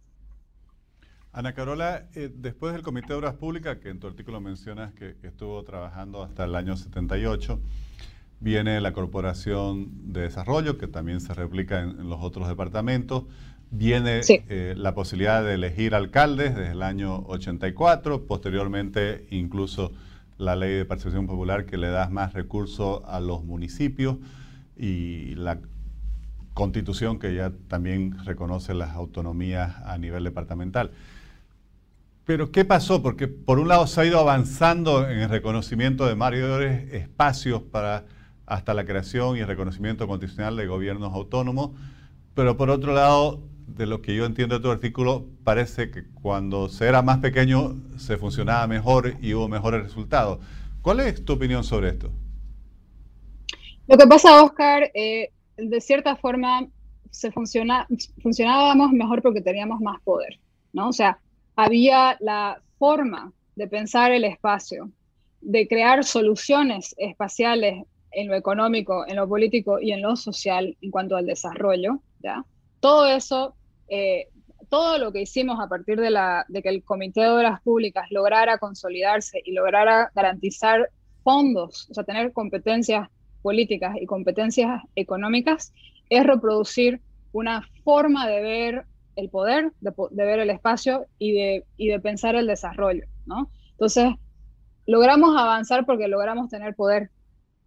Ana 1.33 1.55
Carola, 1.55 2.07
eh, 2.15 2.31
después 2.31 2.75
del 2.75 2.83
Comité 2.83 3.09
de 3.09 3.15
Obras 3.15 3.33
Públicas, 3.33 3.79
que 3.79 3.89
en 3.89 3.99
tu 3.99 4.09
artículo 4.09 4.43
mencionas 4.43 4.93
que, 4.93 5.17
estuvo 5.23 5.63
trabajando 5.63 6.23
hasta 6.23 6.45
el 6.45 6.55
año 6.55 6.77
78, 6.77 7.59
viene 8.41 8.79
la 8.83 8.93
Corporación 8.93 10.13
de 10.13 10.21
Desarrollo, 10.21 10.77
que 10.77 10.87
también 10.87 11.23
se 11.23 11.33
replica 11.33 11.81
en, 11.81 12.11
los 12.11 12.21
otros 12.21 12.47
departamentos, 12.47 13.25
viene 13.71 14.21
eh, 14.29 14.75
la 14.77 14.95
posibilidad 14.95 15.43
de 15.43 15.55
elegir 15.55 15.95
alcaldes 15.95 16.55
desde 16.55 16.73
el 16.73 16.83
año 16.83 17.21
84, 17.21 18.27
posteriormente 18.27 19.27
incluso 19.31 19.93
la 20.37 20.57
ley 20.57 20.75
de 20.75 20.85
participación 20.85 21.27
popular 21.27 21.65
que 21.65 21.79
le 21.79 21.89
da 21.89 22.11
más 22.11 22.35
recursos 22.35 23.01
a 23.07 23.19
los 23.19 23.45
municipios 23.45 24.19
y 24.77 25.37
la 25.37 25.59
constitución 26.55 27.19
que 27.19 27.35
ya 27.35 27.53
también 27.69 28.17
reconoce 28.25 28.75
las 28.75 28.91
autonomías 28.91 29.77
a 29.85 29.99
nivel 29.99 30.25
departamental. 30.25 30.91
Pero 32.25 32.53
¿qué 32.53 32.65
pasó? 32.65 33.03
Porque 33.03 33.27
por 33.27 33.59
un 33.59 33.69
lado 33.69 33.87
se 33.87 34.01
ha 34.01 34.05
ido 34.05 34.19
avanzando 34.21 35.09
en 35.09 35.19
el 35.19 35.29
reconocimiento 35.29 36.07
de 36.07 36.15
mayores 36.15 36.93
espacios 36.93 37.63
para 37.63 38.05
hasta 38.47 38.75
la 38.75 38.85
creación 38.85 39.37
y 39.37 39.41
el 39.41 39.47
reconocimiento 39.47 40.07
constitucional 40.07 40.57
de 40.57 40.67
gobiernos 40.67 41.15
autónomos, 41.15 41.71
pero 42.35 42.57
por 42.57 42.71
otro 42.71 42.93
lado, 42.93 43.41
de 43.67 43.87
lo 43.87 44.03
que 44.03 44.15
yo 44.15 44.27
entiendo 44.27 44.57
de 44.57 44.63
tu 44.63 44.71
artículo, 44.71 45.25
parece 45.45 45.91
que 45.91 46.05
cuando 46.05 46.69
se 46.69 46.87
era 46.87 47.03
más 47.03 47.19
pequeño 47.19 47.77
se 47.97 48.19
funcionaba 48.19 48.67
mejor 48.67 49.15
y 49.21 49.35
hubo 49.35 49.49
mejores 49.49 49.83
resultados. 49.83 50.39
¿Cuál 50.83 51.01
es 51.01 51.25
tu 51.25 51.33
opinión 51.33 51.65
sobre 51.65 51.89
esto? 51.89 52.11
Lo 53.87 53.97
que 53.97 54.07
pasa, 54.07 54.43
Oscar, 54.43 54.91
eh, 54.95 55.31
de 55.57 55.81
cierta 55.81 56.17
forma 56.17 56.67
se 57.11 57.31
funciona, 57.31 57.87
funcionábamos 58.23 58.93
mejor 58.93 59.23
porque 59.23 59.41
teníamos 59.41 59.81
más 59.81 60.01
poder, 60.03 60.39
¿no? 60.73 60.89
O 60.89 60.93
sea, 60.93 61.19
había 61.57 62.17
la 62.21 62.61
forma 62.79 63.33
de 63.55 63.69
pensar 63.69 64.13
el 64.13 64.25
espacio, 64.25 64.91
de 65.41 65.69
crear 65.69 66.05
soluciones 66.05 66.95
espaciales 66.99 67.85
en 68.13 68.29
lo 68.29 68.35
económico, 68.35 69.07
en 69.07 69.17
lo 69.17 69.29
político 69.29 69.79
y 69.81 69.93
en 69.93 70.03
lo 70.03 70.17
social 70.17 70.77
en 70.81 70.91
cuanto 70.91 71.17
al 71.17 71.27
desarrollo, 71.27 72.01
¿ya? 72.23 72.45
Todo 72.81 73.07
eso, 73.07 73.55
eh, 73.89 74.29
todo 74.69 74.99
lo 74.99 75.13
que 75.13 75.23
hicimos 75.23 75.61
a 75.61 75.69
partir 75.69 76.01
de, 76.01 76.11
de 76.49 76.63
que 76.63 76.69
el 76.69 76.83
Comité 76.83 77.21
de 77.21 77.29
Obras 77.29 77.61
Públicas 77.63 78.07
lograra 78.11 78.59
consolidarse 78.59 79.41
y 79.45 79.53
lograra 79.53 80.11
garantizar 80.15 80.89
fondos, 81.23 81.89
o 81.91 81.95
sea, 81.95 82.05
tener 82.05 82.33
competencias 82.33 83.09
políticas 83.43 83.97
y 84.01 84.07
competencias 84.07 84.83
económicas, 84.95 85.73
es 86.09 86.25
reproducir 86.25 87.01
una 87.33 87.63
forma 87.85 88.29
de 88.29 88.41
ver 88.43 88.85
el 89.17 89.29
poder, 89.29 89.73
de, 89.81 89.93
ver 90.25 90.41
el 90.41 90.51
espacio 90.51 91.07
y 91.19 91.33
de, 91.33 91.65
y 91.77 91.89
de 91.89 92.01
pensar 92.01 92.35
el 92.35 92.47
desarrollo, 92.47 93.05
¿no? 93.27 93.51
Entonces, 93.73 94.15
logramos 94.87 95.37
avanzar 95.37 95.85
porque 95.87 96.09
logramos 96.09 96.49
tener 96.49 96.75
poder, 96.75 97.11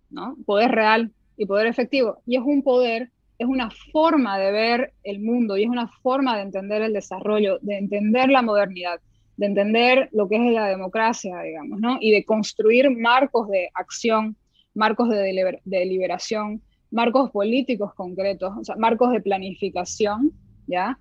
¿no? 0.10 0.36
Poder 0.46 0.72
real 0.72 1.12
y 1.38 1.46
poder 1.46 1.68
efectivo. 1.68 2.20
Y 2.26 2.38
es 2.38 2.44
un 2.44 2.64
poder, 2.64 3.12
es 3.38 3.48
una 3.48 3.70
forma 3.92 4.38
de 4.40 4.52
ver 4.52 4.94
el 5.04 5.20
mundo 5.20 5.58
y 5.58 5.64
es 5.64 5.70
una 5.70 5.88
forma 5.88 6.36
de 6.36 6.44
entender 6.44 6.82
el 6.82 6.94
desarrollo, 6.94 7.60
de 7.62 7.78
entender 7.78 8.30
la 8.30 8.42
modernidad, 8.42 9.00
de 9.38 9.46
entender 9.48 10.10
lo 10.12 10.28
que 10.28 10.36
es 10.36 10.54
la 10.54 10.68
democracia, 10.68 11.42
digamos, 11.42 11.80
¿no? 11.80 11.98
Y 12.00 12.12
de 12.12 12.24
construir 12.24 12.90
marcos 12.90 13.50
de 13.50 13.70
acción, 13.74 14.36
marcos 14.76 15.10
de, 15.10 15.60
deliberación, 15.64 16.62
marcos 16.92 17.32
políticos 17.32 17.94
concretos, 17.96 18.54
o 18.60 18.64
sea, 18.64 18.76
marcos 18.76 19.12
de 19.12 19.22
planificación, 19.22 20.32
¿ya? 20.68 21.00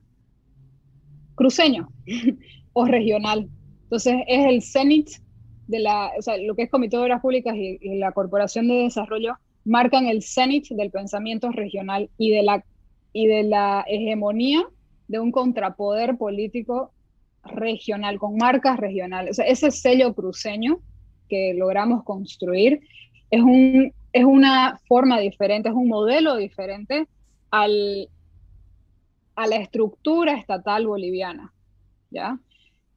cruceño 1.35 1.89
o 2.73 2.87
regional. 2.87 3.49
Entonces 3.83 4.17
es 4.27 4.47
el 4.47 4.63
cenit 4.63 5.11
de 5.67 5.81
la, 5.81 6.13
o 6.19 6.23
sea, 6.23 6.37
lo 6.39 6.55
que 6.55 6.63
es 6.63 6.71
Comité 6.71 6.97
de 6.97 7.03
Obras 7.03 7.21
Públicas 7.21 7.55
y, 7.57 7.79
la 7.99 8.13
Corporación 8.13 8.69
de 8.69 8.75
Desarrollo 8.75 9.35
marcan 9.65 10.07
el 10.07 10.23
cenit 10.23 10.69
del 10.69 10.91
pensamiento 10.91 11.51
regional 11.51 12.11
y 12.19 12.31
de 12.31 12.43
la, 12.43 12.65
y 13.13 13.27
de 13.27 13.43
la 13.43 13.85
hegemonía 13.87 14.63
de 15.09 15.19
un 15.19 15.33
contrapoder 15.33 16.17
político 16.17 16.93
regional, 17.45 18.19
con 18.19 18.37
marcas 18.37 18.79
regionales. 18.79 19.33
O 19.33 19.35
sea, 19.35 19.47
ese 19.47 19.71
sello 19.71 20.15
cruceño 20.15 20.81
que 21.29 21.55
logramos 21.55 22.05
construir 22.05 22.81
es, 23.35 23.43
un, 23.43 23.93
es 24.13 24.25
una 24.25 24.79
forma 24.87 25.19
diferente, 25.19 25.69
es 25.69 25.75
un 25.75 25.89
modelo 25.89 26.37
diferente 26.37 27.09
al, 27.51 28.09
a 29.35 29.47
la 29.47 29.57
estructura 29.57 30.35
estatal 30.35 30.87
boliviana. 30.87 31.53
¿ya? 32.11 32.39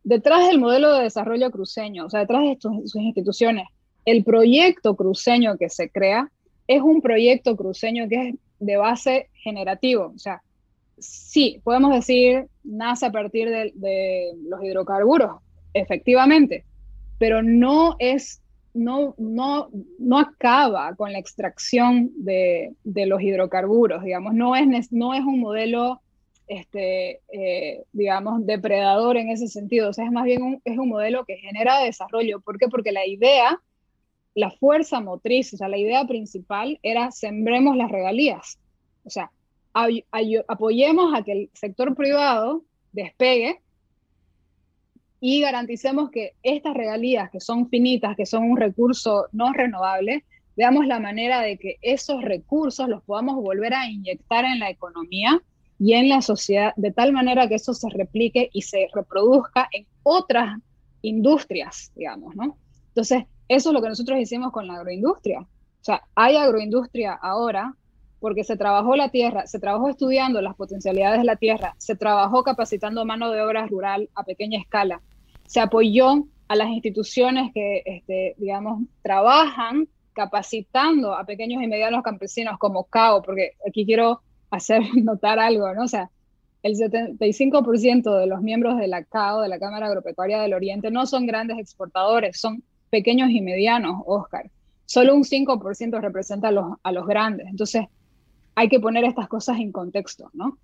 Detrás 0.03 0.47
del 0.47 0.59
modelo 0.59 0.93
de 0.93 1.03
desarrollo 1.03 1.49
cruceño, 1.49 2.05
o 2.05 2.09
sea, 2.09 2.19
detrás 2.19 2.43
de 2.43 2.57
sus 2.59 2.95
instituciones, 2.95 3.67
el 4.05 4.23
proyecto 4.23 4.95
cruceño 4.95 5.57
que 5.57 5.69
se 5.69 5.89
crea 5.89 6.31
es 6.67 6.81
un 6.81 7.01
proyecto 7.01 7.57
cruceño 7.57 8.07
que 8.07 8.29
es 8.29 8.35
de 8.59 8.77
base 8.77 9.29
generativo. 9.33 10.13
O 10.15 10.19
sea, 10.19 10.41
sí, 10.99 11.61
podemos 11.63 11.93
decir, 11.93 12.45
nace 12.63 13.07
a 13.07 13.11
partir 13.11 13.49
de, 13.49 14.33
los 14.43 14.63
hidrocarburos, 14.63 15.41
efectivamente, 15.73 16.63
pero 17.17 17.41
no 17.41 17.95
es 17.99 18.41
no, 18.77 19.15
no, 19.17 19.69
no 19.99 20.19
acaba 20.19 20.95
con 20.95 21.11
la 21.11 21.19
extracción 21.19 22.11
de, 22.15 22.73
de, 22.83 23.05
los 23.05 23.21
hidrocarburos, 23.21 24.03
digamos, 24.03 24.33
no 24.33 24.55
es, 24.55 24.91
no 24.91 25.13
es 25.13 25.21
un 25.21 25.39
modelo 25.39 26.01
este, 26.47 27.21
eh, 27.31 27.83
digamos, 27.91 28.45
depredador 28.45 29.17
en 29.17 29.29
ese 29.29 29.47
sentido. 29.47 29.89
O 29.89 29.93
sea, 29.93 30.05
es 30.05 30.11
más 30.11 30.23
bien 30.23 30.41
un, 30.41 30.61
es 30.63 30.77
un 30.77 30.89
modelo 30.89 31.25
que 31.25 31.37
genera 31.37 31.79
desarrollo. 31.79 32.39
¿Por 32.39 32.57
qué? 32.57 32.67
Porque 32.69 32.91
la 32.91 33.05
idea, 33.05 33.59
la 34.33 34.51
fuerza 34.51 35.01
motriz, 35.01 35.53
o 35.53 35.57
sea, 35.57 35.67
la 35.67 35.77
idea 35.77 36.05
principal 36.05 36.79
era 36.83 37.11
sembremos 37.11 37.75
las 37.75 37.91
regalías. 37.91 38.59
O 39.03 39.09
sea, 39.09 39.31
apoyemos 40.47 41.13
a 41.13 41.23
que 41.23 41.31
el 41.33 41.49
sector 41.53 41.95
privado 41.95 42.63
despegue 42.93 43.61
y 45.19 45.41
garanticemos 45.41 46.11
que 46.11 46.33
estas 46.43 46.73
regalías, 46.73 47.31
que 47.31 47.39
son 47.39 47.69
finitas, 47.69 48.15
que 48.15 48.25
son 48.25 48.43
un 48.43 48.57
recurso 48.57 49.27
no 49.31 49.51
renovable, 49.53 50.23
veamos 50.55 50.85
la 50.87 50.99
manera 50.99 51.41
de 51.41 51.57
que 51.57 51.77
esos 51.81 52.21
recursos 52.21 52.87
los 52.87 53.03
podamos 53.03 53.35
volver 53.35 53.73
a 53.73 53.89
inyectar 53.89 54.45
en 54.45 54.59
la 54.59 54.69
economía 54.69 55.41
y 55.79 55.93
en 55.93 56.09
la 56.09 56.21
sociedad, 56.21 56.73
de 56.75 56.91
tal 56.91 57.13
manera 57.13 57.47
que 57.47 57.55
eso 57.55 57.73
se 57.73 57.89
replique 57.89 58.49
y 58.51 58.63
se 58.63 58.87
reproduzca 58.93 59.67
en 59.71 59.85
otras 60.03 60.59
industrias, 61.01 61.91
digamos, 61.95 62.35
¿no? 62.35 62.57
Entonces, 62.87 63.25
eso 63.47 63.69
es 63.69 63.73
lo 63.73 63.81
que 63.81 63.89
nosotros 63.89 64.19
hicimos 64.19 64.51
con 64.51 64.67
la 64.67 64.75
agroindustria. 64.75 65.41
O 65.41 65.83
sea, 65.83 66.01
hay 66.15 66.35
agroindustria 66.35 67.13
ahora 67.13 67.75
porque 68.27 68.43
se 68.43 68.57
trabajó 68.57 68.97
la 68.97 69.07
tierra, 69.07 69.47
se 69.47 69.57
trabajó 69.57 69.87
estudiando 69.87 70.41
las 70.41 70.53
potencialidades 70.53 71.19
de 71.19 71.23
la 71.23 71.37
tierra, 71.37 71.75
se 71.77 71.95
trabajó 71.95 72.43
capacitando 72.43 73.05
mano 73.05 73.31
de 73.31 73.41
obra 73.41 73.65
rural 73.67 74.09
a 74.15 74.25
pequeña 74.25 74.59
escala, 74.59 75.01
se 75.45 75.61
apoyó 75.61 76.25
a 76.49 76.57
las 76.57 76.67
instituciones 76.67 77.53
que, 77.53 77.83
este, 77.85 78.35
digamos, 78.37 78.81
trabajan 79.01 79.87
capacitando 80.11 81.13
a 81.13 81.23
pequeños 81.23 81.63
y 81.63 81.67
medianos 81.67 82.03
campesinos 82.03 82.57
como 82.59 82.83
CAO, 82.83 83.21
porque 83.21 83.51
aquí 83.65 83.85
quiero 83.85 84.19
hacer 84.49 84.81
notar 85.01 85.39
algo, 85.39 85.73
¿no? 85.73 85.83
O 85.83 85.87
sea, 85.87 86.09
el 86.63 86.75
75% 86.75 88.19
de 88.19 88.27
los 88.27 88.41
miembros 88.41 88.77
de 88.77 88.89
la 88.89 89.05
CAO, 89.05 89.39
de 89.39 89.47
la 89.47 89.57
Cámara 89.57 89.87
Agropecuaria 89.87 90.41
del 90.41 90.53
Oriente, 90.53 90.91
no 90.91 91.05
son 91.05 91.27
grandes 91.27 91.59
exportadores, 91.59 92.41
son 92.41 92.61
pequeños 92.89 93.29
y 93.29 93.39
medianos, 93.39 94.01
Oscar. 94.05 94.51
Solo 94.85 95.15
un 95.15 95.23
5% 95.23 96.01
representa 96.01 96.49
a 96.49 96.51
los, 96.51 96.77
a 96.83 96.91
los 96.91 97.07
grandes. 97.07 97.47
Entonces, 97.47 97.85
hay 98.57 98.69
que 98.69 98.79
poner 98.79 99.03
estas 99.03 99.27
cosas 99.27 99.59
en 99.59 99.71
contexto, 99.71 100.31
¿no? 100.33 100.57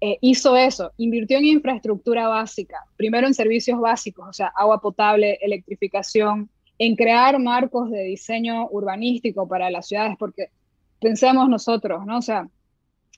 Eh, 0.00 0.18
hizo 0.20 0.56
eso, 0.56 0.92
invirtió 0.98 1.36
en 1.36 1.46
infraestructura 1.46 2.28
básica, 2.28 2.78
primero 2.96 3.26
en 3.26 3.34
servicios 3.34 3.80
básicos, 3.80 4.28
o 4.28 4.32
sea, 4.32 4.52
agua 4.54 4.80
potable, 4.80 5.36
electrificación, 5.42 6.48
en 6.78 6.94
crear 6.94 7.40
marcos 7.40 7.90
de 7.90 8.04
diseño 8.04 8.68
urbanístico 8.70 9.48
para 9.48 9.68
las 9.68 9.88
ciudades, 9.88 10.14
porque 10.16 10.50
pensemos 11.00 11.48
nosotros, 11.48 12.06
¿no? 12.06 12.18
O 12.18 12.22
sea, 12.22 12.48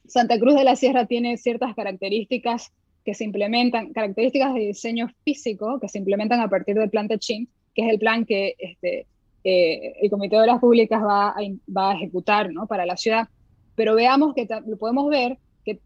Santa 0.06 0.38
Cruz 0.38 0.54
de 0.54 0.64
la 0.64 0.76
Sierra 0.76 1.04
tiene 1.04 1.36
ciertas 1.36 1.74
características 1.74 2.72
que 3.04 3.12
se 3.12 3.24
implementan, 3.24 3.92
características 3.92 4.54
de 4.54 4.60
diseño 4.60 5.10
físico 5.24 5.78
que 5.78 5.88
se 5.88 5.98
implementan 5.98 6.40
a 6.40 6.48
partir 6.48 6.74
del 6.76 6.88
plan 6.88 7.06
Techin, 7.06 7.50
que 7.74 7.82
es 7.82 7.92
el 7.92 7.98
plan 7.98 8.24
que 8.24 8.54
este, 8.58 9.06
eh, 9.44 9.92
el 10.00 10.08
Comité 10.08 10.36
de 10.36 10.42
Obras 10.42 10.58
Públicas 10.58 11.02
va 11.02 11.28
a, 11.28 11.36
va 11.76 11.90
a 11.90 11.94
ejecutar 11.96 12.50
¿no? 12.50 12.66
para 12.66 12.86
la 12.86 12.96
ciudad. 12.96 13.28
Pero 13.74 13.94
veamos 13.94 14.34
que 14.34 14.46
podemos 14.78 15.08
ver 15.08 15.38
que 15.64 15.80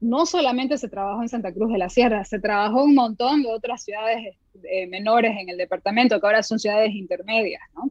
no 0.00 0.26
solamente 0.26 0.78
se 0.78 0.88
trabajó 0.88 1.22
en 1.22 1.28
Santa 1.28 1.52
Cruz 1.52 1.72
de 1.72 1.78
la 1.78 1.88
Sierra, 1.88 2.24
se 2.24 2.38
trabajó 2.38 2.84
un 2.84 2.94
montón 2.94 3.42
de 3.42 3.50
otras 3.50 3.82
ciudades 3.82 4.36
eh, 4.62 4.86
menores 4.86 5.36
en 5.38 5.48
el 5.48 5.56
departamento, 5.56 6.20
que 6.20 6.26
ahora 6.26 6.42
son 6.42 6.58
ciudades 6.58 6.94
intermedias, 6.94 7.62
¿no? 7.74 7.90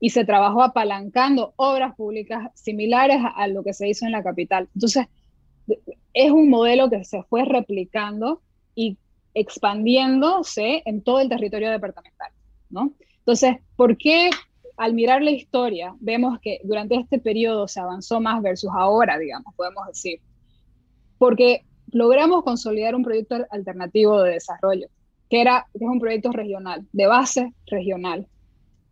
Y 0.00 0.10
se 0.10 0.24
trabajó 0.24 0.62
apalancando 0.62 1.52
obras 1.56 1.94
públicas 1.94 2.50
similares 2.54 3.18
a, 3.36 3.46
lo 3.48 3.62
que 3.62 3.74
se 3.74 3.88
hizo 3.88 4.06
en 4.06 4.12
la 4.12 4.22
capital. 4.22 4.68
Entonces, 4.74 5.06
es 6.14 6.30
un 6.30 6.48
modelo 6.48 6.88
que 6.88 7.04
se 7.04 7.22
fue 7.24 7.44
replicando 7.44 8.40
y 8.74 8.96
expandiéndose 9.34 10.82
en 10.86 11.02
todo 11.02 11.20
el 11.20 11.28
territorio 11.28 11.70
departamental, 11.70 12.32
¿no? 12.70 12.92
Entonces, 13.18 13.56
¿por 13.76 13.96
qué 13.96 14.30
al 14.80 14.94
mirar 14.94 15.22
la 15.22 15.30
historia 15.30 15.94
vemos 16.00 16.38
que 16.40 16.58
durante 16.64 16.94
este 16.94 17.18
periodo 17.18 17.68
se 17.68 17.80
avanzó 17.80 18.18
más 18.18 18.40
versus 18.40 18.70
ahora, 18.74 19.18
digamos, 19.18 19.54
podemos 19.54 19.86
decir? 19.86 20.20
Porque 21.18 21.66
logramos 21.92 22.42
consolidar 22.44 22.94
un 22.94 23.02
proyecto 23.02 23.36
alternativo 23.50 24.22
de 24.22 24.32
desarrollo, 24.32 24.86
que, 25.28 25.42
era, 25.42 25.66
es 25.74 25.82
un 25.82 26.00
proyecto 26.00 26.32
regional, 26.32 26.86
de 26.92 27.06
base 27.06 27.52
regional, 27.66 28.26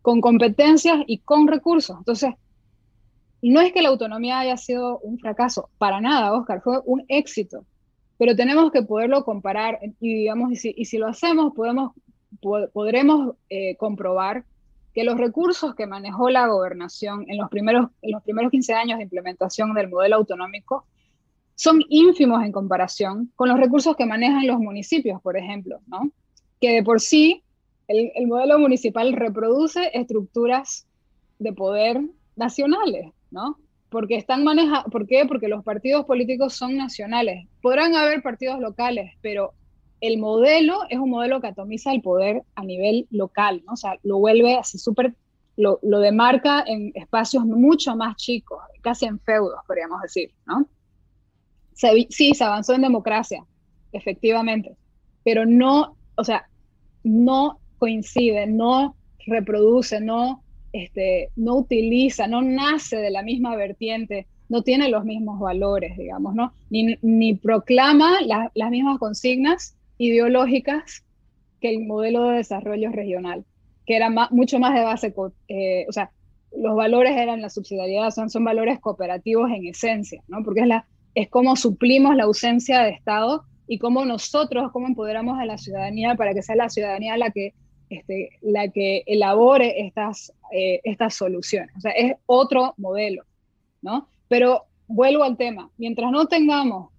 con 0.03 0.21
competencias 0.21 0.99
y 1.07 1.17
con 1.17 1.47
recursos. 1.47 1.97
Entonces, 1.97 2.35
no 3.41 3.59
es 3.59 3.73
que 3.73 3.81
la 3.81 3.89
autonomía 3.89 4.37
haya 4.37 4.57
sido 4.57 4.99
un 4.99 5.17
fracaso, 5.17 5.71
para 5.79 5.99
nada, 5.99 6.33
Oscar, 6.33 6.61
fue 6.61 6.81
un 6.85 7.03
éxito, 7.07 7.65
pero 8.19 8.35
tenemos 8.35 8.71
que 8.71 8.83
poderlo 8.83 9.25
comparar 9.25 9.79
y 9.99 10.13
digamos, 10.13 10.51
y 10.51 10.55
si, 10.55 10.71
y 10.77 10.85
si 10.85 10.99
lo 10.99 11.07
hacemos, 11.07 11.51
podemos 11.55 11.93
podremos 12.73 13.35
eh, 13.49 13.75
comprobar 13.77 14.45
que 14.99 15.05
los 15.05 15.17
recursos 15.17 15.75
que 15.75 15.87
manejó 15.87 16.29
la 16.29 16.47
gobernación 16.47 17.23
en 17.29 17.37
los, 17.37 17.49
primeros, 17.49 17.89
en 18.01 18.11
los 18.11 18.21
primeros 18.21 18.51
15 18.51 18.73
años 18.73 18.97
de 18.97 19.03
implementación 19.03 19.73
del 19.73 19.87
modelo 19.87 20.17
autonómico 20.17 20.87
son 21.55 21.79
ínfimos 21.87 22.43
en 22.43 22.51
comparación 22.51 23.31
con 23.37 23.47
los 23.47 23.57
recursos 23.57 23.95
que 23.95 24.05
manejan 24.05 24.45
los 24.45 24.59
municipios, 24.59 25.21
por 25.21 25.37
ejemplo, 25.37 25.79
¿no? 25.87 26.11
que 26.59 26.73
de 26.73 26.83
por 26.83 26.99
sí 26.99 27.43
el, 27.87 28.11
el 28.13 28.27
modelo 28.27 28.59
municipal 28.59 29.13
reproduce 29.13 29.89
estructuras 29.93 30.85
de 31.37 31.53
poder 31.53 32.01
nacionales, 32.35 33.13
¿no? 33.31 33.57
Porque 33.87 34.17
están 34.17 34.43
¿por? 34.91 35.25
Porque 35.29 35.47
los 35.47 35.63
partidos 35.63 36.03
políticos 36.07 36.55
son 36.55 36.75
nacionales. 36.75 37.47
Podrán 37.61 37.95
haber 37.95 38.21
partidos 38.21 38.59
locales, 38.59 39.13
pero 39.21 39.53
el 40.01 40.17
modelo 40.17 40.79
es 40.89 40.99
un 40.99 41.09
modelo 41.09 41.41
que 41.41 41.47
atomiza 41.47 41.91
el 41.91 42.01
poder 42.01 42.43
a 42.55 42.63
nivel 42.63 43.07
local, 43.11 43.63
¿no? 43.65 43.73
O 43.73 43.77
sea, 43.77 43.97
lo 44.03 44.17
vuelve 44.19 44.55
así 44.55 44.77
súper, 44.77 45.13
lo, 45.57 45.79
lo, 45.81 45.99
demarca 45.99 46.63
en 46.65 46.91
espacios 46.95 47.45
mucho 47.45 47.95
más 47.95 48.15
chicos, 48.15 48.59
casi 48.81 49.05
en 49.05 49.19
feudos, 49.19 49.59
podríamos 49.67 50.01
decir, 50.01 50.31
¿no? 50.45 50.67
sí, 52.09 52.33
se 52.33 52.43
avanzó 52.43 52.73
en 52.73 52.81
democracia, 52.81 53.45
efectivamente, 53.93 54.75
pero 55.23 55.45
no, 55.45 55.95
o 56.15 56.23
sea, 56.23 56.49
no 57.03 57.59
coincide, 57.77 58.47
no 58.47 58.95
reproduce, 59.25 60.01
no, 60.01 60.43
este, 60.73 61.29
no 61.35 61.55
utiliza, 61.55 62.27
no 62.27 62.41
nace 62.41 62.97
de 62.97 63.11
la 63.11 63.23
misma 63.23 63.55
vertiente, 63.55 64.27
no 64.49 64.61
tiene 64.61 64.89
los 64.89 65.05
mismos 65.05 65.39
valores, 65.39 65.95
digamos, 65.97 66.35
¿no? 66.35 66.51
Ni, 66.69 66.97
ni 67.01 67.35
proclama 67.35 68.17
las 68.21 68.71
mismas 68.71 68.97
consignas 68.97 69.75
ideológicas 69.99 71.05
que 71.61 71.69
el 71.69 71.85
modelo 71.85 72.23
de 72.29 72.37
desarrollo 72.37 72.89
regional, 72.91 73.45
que 73.85 73.95
era 73.95 74.09
mucho 74.31 74.57
más 74.57 74.73
de 74.73 74.81
base, 74.81 75.13
eh, 75.49 75.85
o 75.87 75.91
sea, 75.91 76.09
los 76.57 76.75
valores 76.75 77.15
eran 77.15 77.41
la 77.41 77.49
subsidiariedad, 77.49 78.09
son, 78.09 78.29
son 78.29 78.43
valores 78.43 78.79
cooperativos 78.79 79.51
en 79.51 79.67
esencia, 79.67 80.23
¿no? 80.27 80.43
Porque 80.43 80.61
es, 80.61 80.67
la, 80.67 80.87
es 81.13 81.29
como 81.29 81.55
suplimos 81.55 82.15
la 82.15 82.23
ausencia 82.23 82.81
de 82.81 82.91
Estado 82.91 83.43
y 83.67 83.77
cómo 83.77 84.05
nosotros, 84.05 84.71
cómo 84.71 84.87
empoderamos 84.87 85.37
a 85.37 85.45
la 85.45 85.57
ciudadanía 85.57 86.15
para 86.15 86.33
que 86.33 86.41
sea 86.41 86.55
la 86.55 86.69
ciudadanía 86.69 87.17
la 87.17 87.29
que, 87.29 87.53
este, 87.89 88.29
la 88.41 88.69
que 88.69 89.03
elabore 89.05 89.85
estas, 89.85 90.33
eh, 90.51 90.79
estas 90.83 91.13
soluciones. 91.13 91.75
O 91.77 91.81
sea, 91.81 91.91
es 91.91 92.13
otro 92.25 92.73
modelo, 92.77 93.25
¿no? 93.81 94.07
Pero 94.27 94.63
vuelvo 94.87 95.23
al 95.23 95.37
tema, 95.37 95.69
mientras 95.77 96.11
no 96.11 96.25
tengamos 96.25 96.89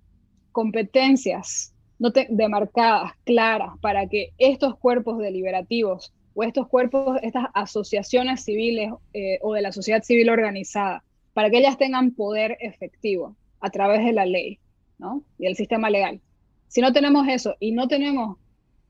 competencias 0.53 1.75
no 2.01 2.11
demarcadas, 2.11 3.13
claras, 3.25 3.79
para 3.81 4.09
que 4.09 4.33
estos 4.39 4.77
cuerpos 4.79 5.19
deliberativos 5.19 6.13
o 6.35 6.43
estos 6.43 6.67
cuerpos, 6.67 7.19
estas 7.23 7.49
asociaciones 7.53 8.43
civiles 8.43 8.91
eh, 9.13 9.39
o 9.43 9.53
de 9.53 9.61
la 9.61 9.71
sociedad 9.71 10.03
civil 10.03 10.31
organizada, 10.31 11.05
para 11.35 11.51
que 11.51 11.59
ellas 11.59 11.77
tengan 11.77 12.13
poder 12.13 12.57
efectivo 12.61 13.37
a 13.61 13.69
través 13.69 14.03
de 14.03 14.13
la 14.13 14.25
ley 14.25 14.59
¿no? 14.99 15.23
y 15.39 15.47
el 15.47 15.57
sistema 15.57 15.91
legal. 15.91 16.23
Si 16.69 16.81
no 16.81 16.93
tenemos 16.95 17.29
eso 17.29 17.55
y 17.61 17.73
no 17.73 17.87
tenemos 17.87 18.39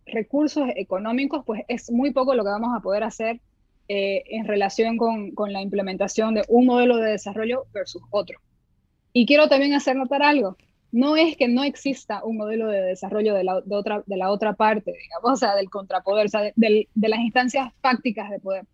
recursos 0.06 0.68
económicos, 0.76 1.44
pues 1.44 1.62
es 1.66 1.90
muy 1.90 2.12
poco 2.12 2.34
lo 2.34 2.44
que 2.44 2.50
vamos 2.50 2.70
a 2.76 2.80
poder 2.80 3.02
hacer 3.02 3.40
eh, 3.88 4.22
en 4.26 4.46
relación 4.46 4.96
con, 4.96 5.32
con 5.32 5.52
la 5.52 5.62
implementación 5.62 6.34
de 6.34 6.44
un 6.48 6.66
modelo 6.66 6.98
de 6.98 7.10
desarrollo 7.10 7.64
versus 7.72 8.02
otro. 8.10 8.38
Y 9.12 9.26
quiero 9.26 9.48
también 9.48 9.74
hacer 9.74 9.96
notar 9.96 10.22
algo 10.22 10.56
no 10.92 11.16
es 11.16 11.36
que 11.36 11.48
no 11.48 11.62
exista 11.64 12.24
un 12.24 12.36
modelo 12.36 12.68
de 12.68 12.80
desarrollo 12.80 13.34
de 13.34 13.44
la, 13.44 13.62
otra, 13.70 14.02
de 14.06 14.16
la 14.16 14.30
otra 14.30 14.54
parte, 14.54 14.92
digamos, 14.92 15.32
o 15.32 15.36
sea, 15.36 15.54
del 15.54 15.70
contrapoder, 15.70 16.26
o 16.26 16.28
sea, 16.28 16.52
de, 16.54 16.88
las 16.94 17.20
instancias 17.20 17.72
fácticas 17.80 18.30
de 18.30 18.40
poder. 18.40 18.66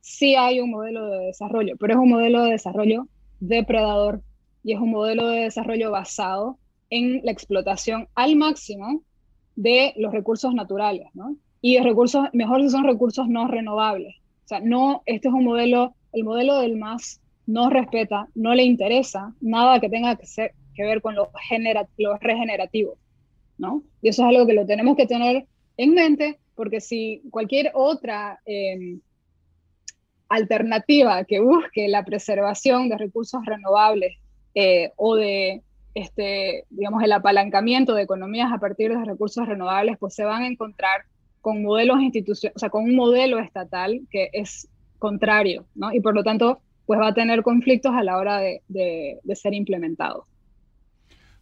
Sí 0.00 0.34
hay 0.34 0.60
un 0.60 0.70
modelo 0.70 1.06
de 1.06 1.26
desarrollo, 1.26 1.76
pero 1.78 1.94
es 1.94 1.98
un 1.98 2.10
modelo 2.10 2.44
de 2.44 2.52
desarrollo 2.52 3.06
depredador 3.40 4.22
y 4.62 4.72
es 4.72 4.80
un 4.80 4.90
modelo 4.90 5.28
de 5.28 5.40
desarrollo 5.40 5.90
basado 5.90 6.58
en 6.90 7.20
la 7.24 7.32
explotación 7.32 8.08
al 8.14 8.36
máximo 8.36 9.02
de 9.56 9.94
los 9.96 10.12
recursos 10.12 10.52
naturales, 10.54 11.06
¿no? 11.14 11.36
Y 11.62 11.76
de 11.76 11.82
recursos, 11.82 12.28
mejor 12.32 12.62
si 12.62 12.70
son 12.70 12.84
recursos 12.84 13.28
no 13.28 13.46
renovables. 13.46 14.16
O 14.44 14.48
sea, 14.48 14.60
no, 14.60 15.02
este 15.06 15.28
es 15.28 15.34
un 15.34 15.44
modelo, 15.44 15.94
el 16.12 16.24
modelo 16.24 16.58
del 16.58 16.76
MAS 16.76 17.20
no 17.46 17.68
respeta, 17.68 18.28
no 18.34 18.54
le 18.54 18.62
interesa 18.62 19.34
nada 19.40 19.80
que 19.80 19.88
tenga 19.88 20.16
que 20.16 20.26
ser, 20.26 20.54
que 20.82 20.88
ver 20.88 21.02
con 21.02 21.14
lo, 21.14 21.30
lo 21.98 22.18
regenerativo, 22.18 22.96
¿no? 23.58 23.82
Y 24.02 24.08
eso 24.08 24.22
es 24.22 24.28
algo 24.28 24.46
que 24.46 24.54
lo 24.54 24.66
tenemos 24.66 24.96
que 24.96 25.06
tener 25.06 25.46
en 25.76 25.94
mente, 25.94 26.38
porque 26.54 26.80
si 26.80 27.22
cualquier 27.30 27.72
otra 27.74 28.40
em, 28.44 29.00
alternativa 30.28 31.24
que 31.24 31.40
busque 31.40 31.88
la 31.88 32.04
preservación 32.04 32.88
de 32.88 32.96
recursos 32.96 33.44
renovables 33.44 34.18
eh, 34.54 34.92
o 34.96 35.16
de, 35.16 35.62
este, 35.94 36.64
digamos, 36.70 37.02
el 37.02 37.12
apalancamiento 37.12 37.94
de 37.94 38.02
economías 38.02 38.52
a 38.52 38.58
partir 38.58 38.90
de 38.90 39.04
recursos 39.04 39.46
renovables, 39.46 39.96
pues 39.98 40.14
se 40.14 40.24
van 40.24 40.42
a 40.42 40.46
encontrar 40.46 41.02
con 41.40 41.62
modelos 41.62 42.00
institucionales, 42.00 42.56
o 42.56 42.58
sea, 42.58 42.70
con 42.70 42.84
un 42.84 42.94
modelo 42.94 43.38
estatal 43.38 44.02
que 44.10 44.30
es 44.32 44.68
contrario, 44.98 45.64
¿no? 45.74 45.92
Y 45.92 46.00
por 46.00 46.14
lo 46.14 46.22
tanto, 46.22 46.60
pues 46.86 47.00
va 47.00 47.08
a 47.08 47.14
tener 47.14 47.42
conflictos 47.42 47.92
a 47.94 48.04
la 48.04 48.18
hora 48.18 48.38
de, 48.38 48.62
de 48.68 49.36
ser 49.36 49.54
implementado. 49.54 50.26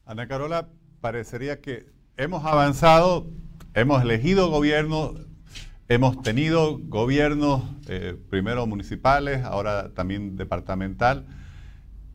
Ana 0.08 0.26
Carola, 0.26 0.70
parecería 1.02 1.60
que 1.60 1.84
hemos 2.16 2.42
avanzado, 2.46 3.26
hemos 3.74 4.02
elegido 4.02 4.48
gobiernos, 4.48 5.12
hemos 5.90 6.22
tenido 6.22 6.78
gobiernos, 6.78 7.62
eh, 7.88 8.16
primero 8.30 8.66
municipales, 8.66 9.44
ahora 9.44 9.92
también 9.92 10.34
departamental, 10.36 11.26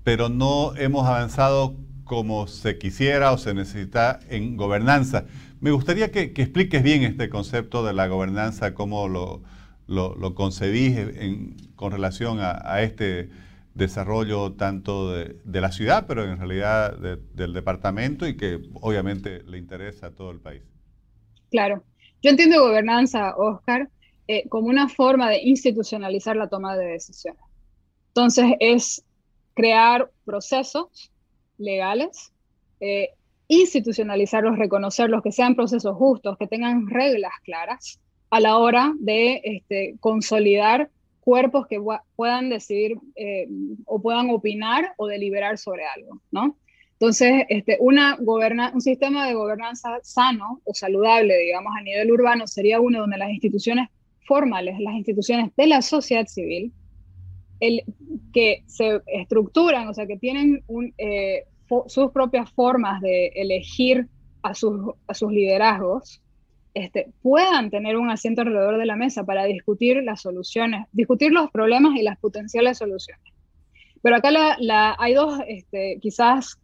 pero 0.03 0.27
no 0.27 0.75
hemos 0.75 1.05
avanzado 1.05 1.75
como 2.03 2.47
se 2.47 2.79
quisiera 2.79 3.31
o 3.31 3.37
se 3.37 3.53
necesita 3.53 4.19
en 4.27 4.57
gobernanza. 4.57 5.25
Me 5.61 5.69
gustaría 5.69 6.09
que, 6.11 6.33
expliques 6.35 6.81
bien 6.81 7.03
este 7.03 7.29
concepto 7.29 7.85
de 7.85 7.93
la 7.93 8.07
gobernanza, 8.07 8.73
cómo 8.73 9.07
lo, 9.07 9.43
concebís 10.33 10.97
con 11.75 11.91
relación 11.91 12.39
a, 12.41 12.81
este 12.81 13.29
desarrollo 13.73 14.53
tanto 14.53 15.11
de, 15.11 15.61
la 15.61 15.71
ciudad, 15.71 16.05
pero 16.07 16.23
en 16.23 16.37
realidad 16.37 16.97
del 16.97 17.53
departamento 17.53 18.27
y 18.27 18.37
que 18.37 18.59
obviamente 18.75 19.43
le 19.43 19.57
interesa 19.57 20.07
a 20.07 20.11
todo 20.11 20.31
el 20.31 20.39
país. 20.39 20.63
Claro, 21.49 21.83
yo 22.21 22.29
entiendo 22.29 22.61
gobernanza, 22.61 23.35
Oscar, 23.35 23.89
eh, 24.27 24.47
como 24.49 24.67
una 24.67 24.87
forma 24.87 25.29
de 25.29 25.41
institucionalizar 25.43 26.35
la 26.35 26.47
toma 26.47 26.77
de 26.77 26.85
decisiones. 26.85 27.41
Entonces 28.09 28.53
es 28.59 29.03
crear 29.53 30.09
procesos 30.23 31.11
legales, 31.57 32.31
eh, 32.79 33.09
institucionalizarlos, 33.47 34.57
reconocerlos, 34.57 35.21
que 35.21 35.31
sean 35.31 35.55
procesos 35.55 35.95
justos, 35.95 36.37
que 36.37 36.47
tengan 36.47 36.87
reglas 36.87 37.33
claras 37.43 37.99
a 38.29 38.39
la 38.39 38.57
hora 38.57 38.93
de 38.99 39.41
este, 39.43 39.95
consolidar 39.99 40.89
cuerpos 41.23 41.67
que 41.67 41.79
puedan 42.15 42.49
decidir 42.49 42.97
eh, 43.15 43.47
o 43.85 44.01
puedan 44.01 44.29
opinar 44.29 44.93
o 44.97 45.07
deliberar 45.07 45.57
sobre 45.57 45.83
algo, 45.85 46.21
¿no? 46.31 46.57
Entonces, 46.93 47.45
este, 47.49 47.77
una 47.79 48.17
un 48.17 48.81
sistema 48.81 49.27
de 49.27 49.33
gobernanza 49.33 49.99
sano 50.03 50.61
o 50.63 50.73
saludable, 50.73 51.37
digamos, 51.37 51.73
a 51.77 51.81
nivel 51.81 52.11
urbano, 52.11 52.47
sería 52.47 52.79
uno 52.79 52.99
donde 52.99 53.17
las 53.17 53.29
instituciones 53.29 53.89
formales, 54.25 54.79
las 54.79 54.93
instituciones 54.93 55.51
de 55.55 55.67
la 55.67 55.81
sociedad 55.81 56.27
civil, 56.27 56.71
el, 57.59 57.83
que 58.31 58.63
se 58.67 59.01
estructuran, 59.07 59.87
o 59.87 59.93
sea, 59.93 60.05
que 60.07 60.17
tienen 60.17 60.63
eh, 60.97 61.45
sus 61.87 62.11
propias 62.11 62.51
formas 62.51 63.01
de 63.01 63.27
elegir 63.35 64.07
a 64.41 64.53
sus, 64.53 64.93
a 65.07 65.13
sus 65.13 65.31
liderazgos, 65.31 66.21
este, 66.73 67.11
puedan 67.21 67.69
tener 67.69 67.97
un 67.97 68.09
asiento 68.09 68.41
alrededor 68.41 68.77
de 68.77 68.85
la 68.85 68.95
mesa 68.95 69.23
para 69.23 69.45
discutir 69.45 70.01
las 70.03 70.21
soluciones, 70.21 70.87
discutir 70.91 71.31
los 71.31 71.51
problemas 71.51 71.95
y 71.95 72.01
las 72.01 72.17
potenciales 72.17 72.79
soluciones. 72.79 73.23
Pero 74.01 74.17
acá 74.17 74.29
hay 74.97 75.13
dos, 75.13 75.39
este, 75.47 75.99
quizás 76.01 76.59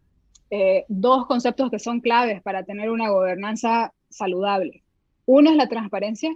eh, 0.50 0.86
dos 0.88 1.28
conceptos 1.28 1.70
que 1.70 1.80
son 1.80 2.02
claves 2.02 2.42
para 2.42 2.64
tener 2.64 2.90
una 2.90 3.10
gobernanza 3.10 3.94
saludable. 4.10 4.84
Uno 5.26 5.52
es 5.52 5.56
la 5.56 5.70
transparencia, 5.70 6.36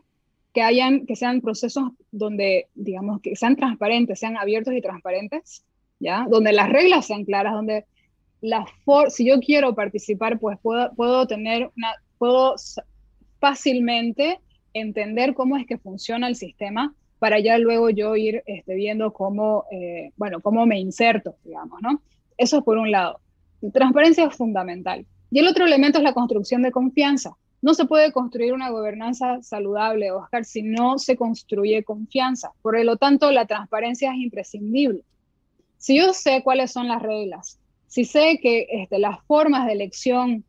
que, 0.54 0.62
hayan, 0.62 1.06
que 1.08 1.16
sean 1.16 1.42
procesos 1.42 1.86
donde, 2.12 2.68
digamos, 2.76 3.22
que 3.22 3.36
sean 3.36 3.56
transparentes, 3.56 4.20
sean 4.20 4.38
abiertos 4.38 4.74
y 4.76 4.82
transparentes, 4.82 5.66
¿ya? 6.00 6.28
Donde 6.30 6.54
las 6.54 6.70
reglas 6.70 7.08
sean 7.08 7.26
claras, 7.26 7.54
donde 7.54 7.86
la 8.40 8.66
si 9.10 9.26
yo 9.26 9.40
quiero 9.40 9.74
participar, 9.74 10.40
pues 10.40 10.60
puedo, 10.62 10.94
puedo 10.96 11.26
tener 11.26 11.72
una, 11.76 11.94
puedo 12.20 12.56
fácilmente 13.44 14.40
entender 14.74 15.34
cómo 15.34 15.58
es 15.58 15.68
que 15.68 15.78
funciona 15.78 16.30
el 16.30 16.38
sistema 16.38 16.96
para 17.20 17.42
ya 17.42 17.58
luego 17.58 17.90
yo 17.90 18.16
ir 18.16 18.42
este, 18.46 18.74
viendo 18.74 19.12
cómo, 19.12 19.66
eh, 19.70 20.12
bueno, 20.16 20.40
cómo 20.40 20.66
me 20.66 20.80
inserto, 20.80 21.36
digamos, 21.44 21.82
¿no? 21.82 22.02
Eso 22.38 22.60
es 22.60 22.64
por 22.64 22.78
un 22.78 22.90
lado. 22.90 23.20
Transparencia 23.74 24.24
es 24.28 24.34
fundamental. 24.34 25.06
Y 25.30 25.40
el 25.40 25.48
otro 25.50 25.66
elemento 25.66 25.98
es 25.98 26.06
la 26.06 26.14
construcción 26.14 26.62
de 26.62 26.72
confianza. 26.72 27.36
No 27.62 27.74
se 27.74 27.84
puede 27.84 28.14
construir 28.14 28.54
una 28.54 28.70
gobernanza 28.70 29.42
saludable, 29.42 30.12
Oscar, 30.12 30.46
si 30.46 30.62
no 30.64 30.98
se 30.98 31.18
construye 31.18 31.84
confianza. 31.84 32.52
Por 32.62 32.82
lo 32.82 32.96
tanto, 32.96 33.30
la 33.30 33.46
transparencia 33.46 34.12
es 34.12 34.20
imprescindible. 34.20 35.04
Si 35.78 35.98
yo 35.98 36.14
sé 36.14 36.44
cuáles 36.44 36.72
son 36.72 36.88
las 36.88 37.02
reglas, 37.02 37.60
si 37.88 38.06
sé 38.06 38.40
que 38.42 38.68
este, 38.70 39.00
las 39.00 39.22
formas 39.26 39.66
de 39.66 39.74
elección 39.74 40.46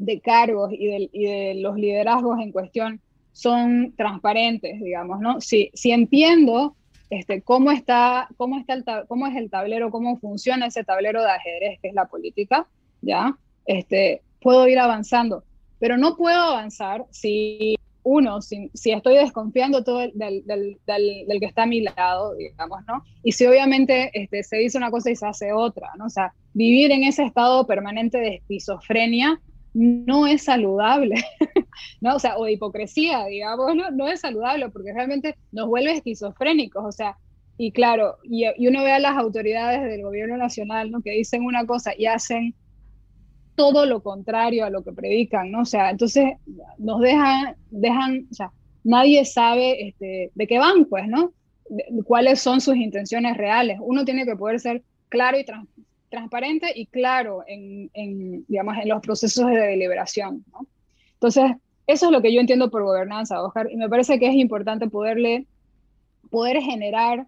de 0.00 0.20
cargos 0.20 0.72
y 0.72 0.86
de, 0.86 1.54
los 1.56 1.76
liderazgos 1.76 2.40
en 2.40 2.52
cuestión 2.52 3.00
son 3.32 3.94
transparentes, 3.96 4.80
digamos, 4.80 5.20
¿no? 5.20 5.40
Si, 5.40 5.70
entiendo 5.84 6.74
este, 7.10 7.42
cómo, 7.42 7.70
está, 7.70 8.28
cómo, 8.36 8.58
está 8.58 8.72
el, 8.74 8.84
cómo 9.06 9.26
es 9.26 9.36
el 9.36 9.50
tablero, 9.50 9.90
cómo 9.90 10.18
funciona 10.18 10.66
ese 10.66 10.84
tablero 10.84 11.22
de 11.22 11.30
ajedrez 11.30 11.78
que 11.80 11.88
es 11.88 11.94
la 11.94 12.06
política, 12.06 12.66
¿ya? 13.02 13.36
Este, 13.66 14.22
puedo 14.40 14.66
ir 14.66 14.78
avanzando, 14.78 15.44
pero 15.78 15.98
no 15.98 16.16
puedo 16.16 16.40
avanzar 16.40 17.04
si 17.10 17.76
uno, 18.02 18.40
si, 18.40 18.70
si 18.72 18.92
estoy 18.92 19.16
desconfiando 19.16 19.84
todo 19.84 19.98
del, 19.98 20.12
del, 20.14 20.78
del, 20.86 21.40
que 21.40 21.46
está 21.46 21.64
a 21.64 21.66
mi 21.66 21.82
lado, 21.82 22.34
digamos, 22.36 22.80
¿no? 22.88 23.04
Y 23.22 23.32
si 23.32 23.44
obviamente 23.44 24.10
este, 24.14 24.42
se 24.42 24.56
dice 24.56 24.78
una 24.78 24.90
cosa 24.90 25.10
y 25.10 25.16
se 25.16 25.26
hace 25.26 25.52
otra, 25.52 25.90
¿no? 25.98 26.06
O 26.06 26.10
sea, 26.10 26.32
vivir 26.54 26.90
en 26.90 27.04
ese 27.04 27.22
estado 27.22 27.66
permanente 27.66 28.18
de 28.18 28.36
esquizofrenia 28.36 29.38
no 29.74 30.26
es 30.26 30.44
saludable, 30.44 31.16
¿no? 32.00 32.16
O 32.16 32.18
sea, 32.18 32.36
o 32.36 32.48
hipocresía, 32.48 33.26
digamos, 33.26 33.74
¿no? 33.74 33.90
no 33.90 34.08
es 34.08 34.20
saludable 34.20 34.68
porque 34.70 34.92
realmente 34.92 35.36
nos 35.52 35.68
vuelve 35.68 35.92
esquizofrénicos, 35.92 36.84
o 36.84 36.92
sea, 36.92 37.16
y 37.56 37.72
claro, 37.72 38.16
y, 38.22 38.46
uno 38.66 38.82
ve 38.82 38.92
a 38.92 38.98
las 38.98 39.16
autoridades 39.16 39.82
del 39.82 40.02
gobierno 40.02 40.36
nacional, 40.36 40.90
¿no? 40.90 41.02
Que 41.02 41.12
dicen 41.12 41.44
una 41.44 41.66
cosa 41.66 41.92
y 41.96 42.06
hacen 42.06 42.54
todo 43.54 43.84
lo 43.84 44.02
contrario 44.02 44.64
a 44.64 44.70
lo 44.70 44.82
que 44.82 44.92
predican, 44.92 45.50
¿no? 45.50 45.60
O 45.60 45.66
sea, 45.66 45.90
entonces 45.90 46.24
nos 46.78 47.00
dejan, 47.00 47.56
dejan, 47.70 48.26
o 48.30 48.34
sea, 48.34 48.50
nadie 48.82 49.26
sabe 49.26 49.88
este, 49.88 50.30
de 50.34 50.46
qué 50.46 50.58
van, 50.58 50.86
pues, 50.86 51.06
¿no? 51.06 51.34
cuáles 52.04 52.40
son 52.40 52.60
sus 52.60 52.76
intenciones 52.76 53.36
reales. 53.36 53.78
Uno 53.80 54.04
tiene 54.04 54.24
que 54.24 54.36
poder 54.36 54.58
ser 54.58 54.82
claro 55.08 55.38
y 55.38 55.44
transparente 55.44 55.79
transparente 56.10 56.72
y 56.74 56.86
claro 56.86 57.44
en, 57.46 58.44
digamos, 58.46 58.76
en 58.78 58.88
los 58.88 59.00
procesos 59.00 59.46
de 59.46 59.56
deliberación. 59.56 60.44
Entonces, 61.14 61.52
eso 61.86 62.06
es 62.06 62.12
lo 62.12 62.20
que 62.22 62.32
yo 62.32 62.40
entiendo 62.40 62.70
por 62.70 62.82
gobernanza, 62.82 63.42
Oscar, 63.42 63.68
y 63.70 63.76
me 63.76 63.88
parece 63.88 64.18
que 64.18 64.28
es 64.28 64.34
importante 64.34 64.88
poderle, 64.88 65.46
poder 66.30 66.60
generar 66.60 67.26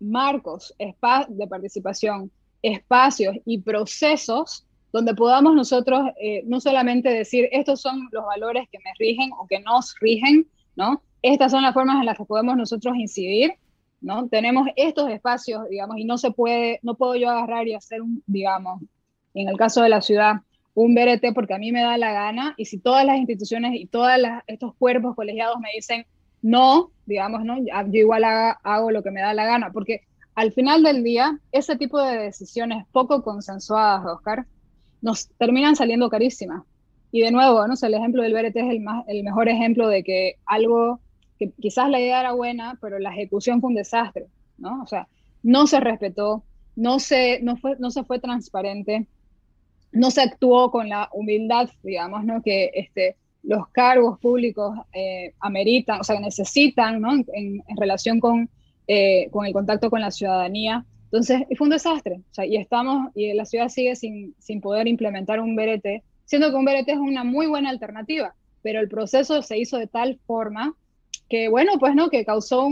marcos 0.00 0.74
de 0.78 1.46
participación, 1.46 2.30
espacios 2.62 3.36
y 3.44 3.58
procesos 3.58 4.64
donde 4.92 5.14
podamos 5.14 5.54
nosotros 5.54 6.00
eh, 6.20 6.42
no 6.46 6.60
solamente 6.60 7.10
decir 7.10 7.48
estos 7.52 7.80
son 7.80 8.08
los 8.10 8.24
valores 8.24 8.66
que 8.72 8.78
me 8.78 8.90
rigen 8.98 9.30
o 9.38 9.46
que 9.46 9.60
nos 9.60 9.94
rigen, 10.00 10.46
¿no? 10.76 11.02
Estas 11.20 11.52
son 11.52 11.62
las 11.62 11.74
formas 11.74 12.00
en 12.00 12.06
las 12.06 12.16
que 12.16 12.24
podemos 12.24 12.56
nosotros 12.56 12.96
incidir, 12.96 13.52
¿no? 14.00 14.28
Tenemos 14.28 14.68
estos 14.76 15.10
espacios, 15.10 15.68
digamos, 15.68 15.98
y 15.98 16.04
no 16.04 16.18
se 16.18 16.30
puede, 16.30 16.80
no 16.82 16.94
puedo 16.94 17.16
yo 17.16 17.28
agarrar 17.30 17.66
y 17.68 17.74
hacer 17.74 18.02
un, 18.02 18.22
digamos, 18.26 18.82
en 19.34 19.48
el 19.48 19.56
caso 19.56 19.82
de 19.82 19.88
la 19.88 20.00
ciudad, 20.00 20.36
un 20.74 20.94
BRT 20.94 21.34
porque 21.34 21.54
a 21.54 21.58
mí 21.58 21.72
me 21.72 21.82
da 21.82 21.98
la 21.98 22.12
gana, 22.12 22.54
y 22.56 22.66
si 22.66 22.78
todas 22.78 23.04
las 23.04 23.18
instituciones 23.18 23.72
y 23.74 23.86
todos 23.86 24.10
estos 24.46 24.74
cuerpos 24.76 25.16
colegiados 25.16 25.58
me 25.60 25.70
dicen 25.74 26.06
no, 26.42 26.92
digamos, 27.06 27.44
¿no? 27.44 27.58
Yo 27.58 28.00
igual 28.00 28.24
hago 28.24 28.90
lo 28.90 29.02
que 29.02 29.10
me 29.10 29.20
da 29.20 29.34
la 29.34 29.44
gana, 29.44 29.72
porque 29.72 30.02
al 30.34 30.52
final 30.52 30.82
del 30.82 31.02
día, 31.02 31.38
ese 31.50 31.76
tipo 31.76 32.00
de 32.00 32.16
decisiones 32.16 32.86
poco 32.92 33.22
consensuadas, 33.22 34.06
Oscar, 34.06 34.46
nos 35.00 35.28
terminan 35.30 35.76
saliendo 35.76 36.08
carísimas. 36.10 36.62
Y 37.10 37.22
de 37.22 37.32
nuevo, 37.32 37.66
¿no? 37.66 37.74
el 37.80 37.94
ejemplo 37.94 38.22
del 38.22 38.34
BRT 38.34 38.56
es 38.56 38.70
el, 38.70 38.80
más, 38.80 39.04
el 39.08 39.24
mejor 39.24 39.48
ejemplo 39.48 39.88
de 39.88 40.04
que 40.04 40.34
algo 40.44 41.00
que 41.38 41.50
quizás 41.60 41.88
la 41.88 42.00
idea 42.00 42.20
era 42.20 42.32
buena, 42.32 42.78
pero 42.80 42.98
la 42.98 43.10
ejecución 43.10 43.60
fue 43.60 43.68
un 43.68 43.76
desastre, 43.76 44.26
¿no? 44.58 44.82
O 44.82 44.86
sea, 44.86 45.08
no 45.42 45.66
se 45.66 45.80
respetó, 45.80 46.42
no 46.76 46.98
se, 46.98 47.40
no 47.42 47.56
fue, 47.56 47.76
no 47.78 47.90
se 47.90 48.04
fue 48.04 48.18
transparente, 48.18 49.06
no 49.92 50.10
se 50.10 50.22
actuó 50.22 50.70
con 50.70 50.88
la 50.88 51.08
humildad, 51.12 51.70
digamos, 51.82 52.24
¿no? 52.24 52.42
Que 52.42 52.70
este, 52.74 53.16
los 53.42 53.68
cargos 53.68 54.18
públicos 54.18 54.76
eh, 54.92 55.32
ameritan, 55.40 56.00
o 56.00 56.04
sea, 56.04 56.20
necesitan, 56.20 57.00
¿no? 57.00 57.12
En, 57.32 57.62
relación 57.76 58.20
con, 58.20 58.50
eh, 58.86 59.28
con 59.30 59.46
el 59.46 59.52
contacto 59.52 59.90
con 59.90 60.00
la 60.00 60.10
ciudadanía. 60.10 60.84
Entonces, 61.04 61.42
fue 61.56 61.66
un 61.66 61.70
desastre. 61.70 62.20
O 62.30 62.34
sea, 62.34 62.44
y 62.44 62.56
estamos, 62.56 63.10
y 63.14 63.32
la 63.32 63.44
ciudad 63.44 63.68
sigue 63.68 63.96
sin, 63.96 64.34
sin 64.38 64.60
poder 64.60 64.86
implementar 64.88 65.40
un 65.40 65.56
BRT, 65.56 66.02
siendo 66.26 66.50
que 66.50 66.56
un 66.56 66.64
BRT 66.64 66.88
es 66.90 66.98
una 66.98 67.24
muy 67.24 67.46
buena 67.46 67.70
alternativa, 67.70 68.34
pero 68.62 68.80
el 68.80 68.88
proceso 68.88 69.40
se 69.40 69.58
hizo 69.58 69.78
de 69.78 69.86
tal 69.86 70.20
forma 70.26 70.74
que 71.28 71.48
bueno, 71.48 71.72
pues 71.78 71.94
no, 71.94 72.08
que 72.08 72.24
causó 72.24 72.68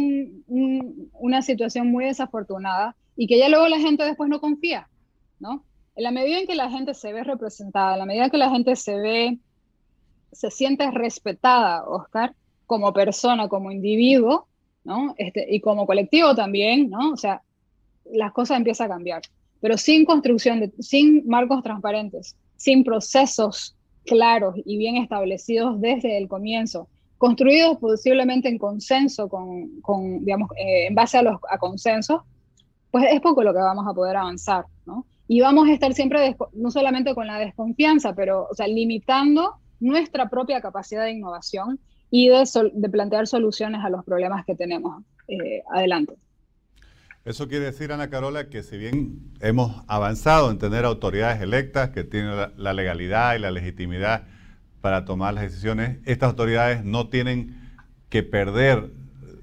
una 0.46 1.42
situación 1.42 1.88
muy 1.88 2.06
desafortunada 2.06 2.96
y 3.16 3.26
que 3.26 3.38
ya 3.38 3.48
luego 3.48 3.68
la 3.68 3.78
gente 3.78 4.04
después 4.04 4.30
no 4.30 4.40
confía, 4.40 4.88
¿no? 5.38 5.64
En 5.94 6.04
la 6.04 6.10
medida 6.10 6.38
en 6.38 6.46
que 6.46 6.54
la 6.54 6.70
gente 6.70 6.94
se 6.94 7.12
ve 7.12 7.24
representada, 7.24 7.94
en 7.94 7.98
la 8.00 8.06
medida 8.06 8.24
en 8.24 8.30
que 8.30 8.38
la 8.38 8.50
gente 8.50 8.76
se 8.76 8.98
ve, 8.98 9.38
se 10.32 10.50
siente 10.50 10.90
respetada, 10.90 11.84
Oscar, 11.86 12.34
como 12.66 12.92
persona, 12.92 13.48
como 13.48 13.70
individuo, 13.70 14.46
¿no? 14.84 15.14
Este, 15.18 15.46
y 15.54 15.60
como 15.60 15.86
colectivo 15.86 16.34
también, 16.34 16.90
¿no? 16.90 17.12
O 17.12 17.16
sea, 17.16 17.42
las 18.12 18.32
cosas 18.32 18.58
empiezan 18.58 18.86
a 18.86 18.94
cambiar. 18.94 19.22
Pero 19.60 19.78
sin 19.78 20.04
construcción, 20.04 20.60
de, 20.60 20.72
sin 20.80 21.26
marcos 21.26 21.62
transparentes, 21.62 22.36
sin 22.56 22.84
procesos 22.84 23.74
claros 24.04 24.54
y 24.64 24.78
bien 24.78 24.96
establecidos 24.96 25.80
desde 25.80 26.18
el 26.18 26.28
comienzo, 26.28 26.88
construidos 27.18 27.78
posiblemente 27.78 28.48
en 28.48 28.58
consenso, 28.58 29.28
con, 29.28 29.80
con 29.80 30.24
digamos, 30.24 30.50
eh, 30.56 30.86
en 30.88 30.94
base 30.94 31.18
a 31.18 31.22
los 31.22 31.40
a 31.50 31.58
consensos, 31.58 32.22
pues 32.90 33.06
es 33.10 33.20
poco 33.20 33.42
lo 33.42 33.52
que 33.52 33.60
vamos 33.60 33.86
a 33.88 33.94
poder 33.94 34.16
avanzar, 34.16 34.64
¿no? 34.84 35.06
Y 35.28 35.40
vamos 35.40 35.68
a 35.68 35.72
estar 35.72 35.92
siempre, 35.92 36.36
no 36.52 36.70
solamente 36.70 37.14
con 37.14 37.26
la 37.26 37.38
desconfianza, 37.38 38.14
pero, 38.14 38.46
o 38.50 38.54
sea, 38.54 38.68
limitando 38.68 39.56
nuestra 39.80 40.28
propia 40.28 40.60
capacidad 40.60 41.04
de 41.04 41.10
innovación 41.12 41.80
y 42.10 42.28
de, 42.28 42.44
de 42.72 42.88
plantear 42.88 43.26
soluciones 43.26 43.84
a 43.84 43.90
los 43.90 44.04
problemas 44.04 44.44
que 44.44 44.54
tenemos 44.54 45.02
eh, 45.26 45.62
adelante. 45.74 46.14
Eso 47.24 47.48
quiere 47.48 47.64
decir, 47.64 47.90
Ana 47.90 48.08
Carola, 48.08 48.48
que 48.48 48.62
si 48.62 48.78
bien 48.78 49.32
hemos 49.40 49.82
avanzado 49.88 50.48
en 50.52 50.58
tener 50.58 50.84
autoridades 50.84 51.42
electas 51.42 51.90
que 51.90 52.04
tienen 52.04 52.36
la 52.56 52.72
legalidad 52.72 53.34
y 53.34 53.40
la 53.40 53.50
legitimidad 53.50 54.28
para 54.86 55.04
tomar 55.04 55.34
las 55.34 55.42
decisiones, 55.42 55.98
estas 56.04 56.28
autoridades 56.30 56.84
no 56.84 57.08
tienen 57.08 57.56
que 58.08 58.22
perder 58.22 58.92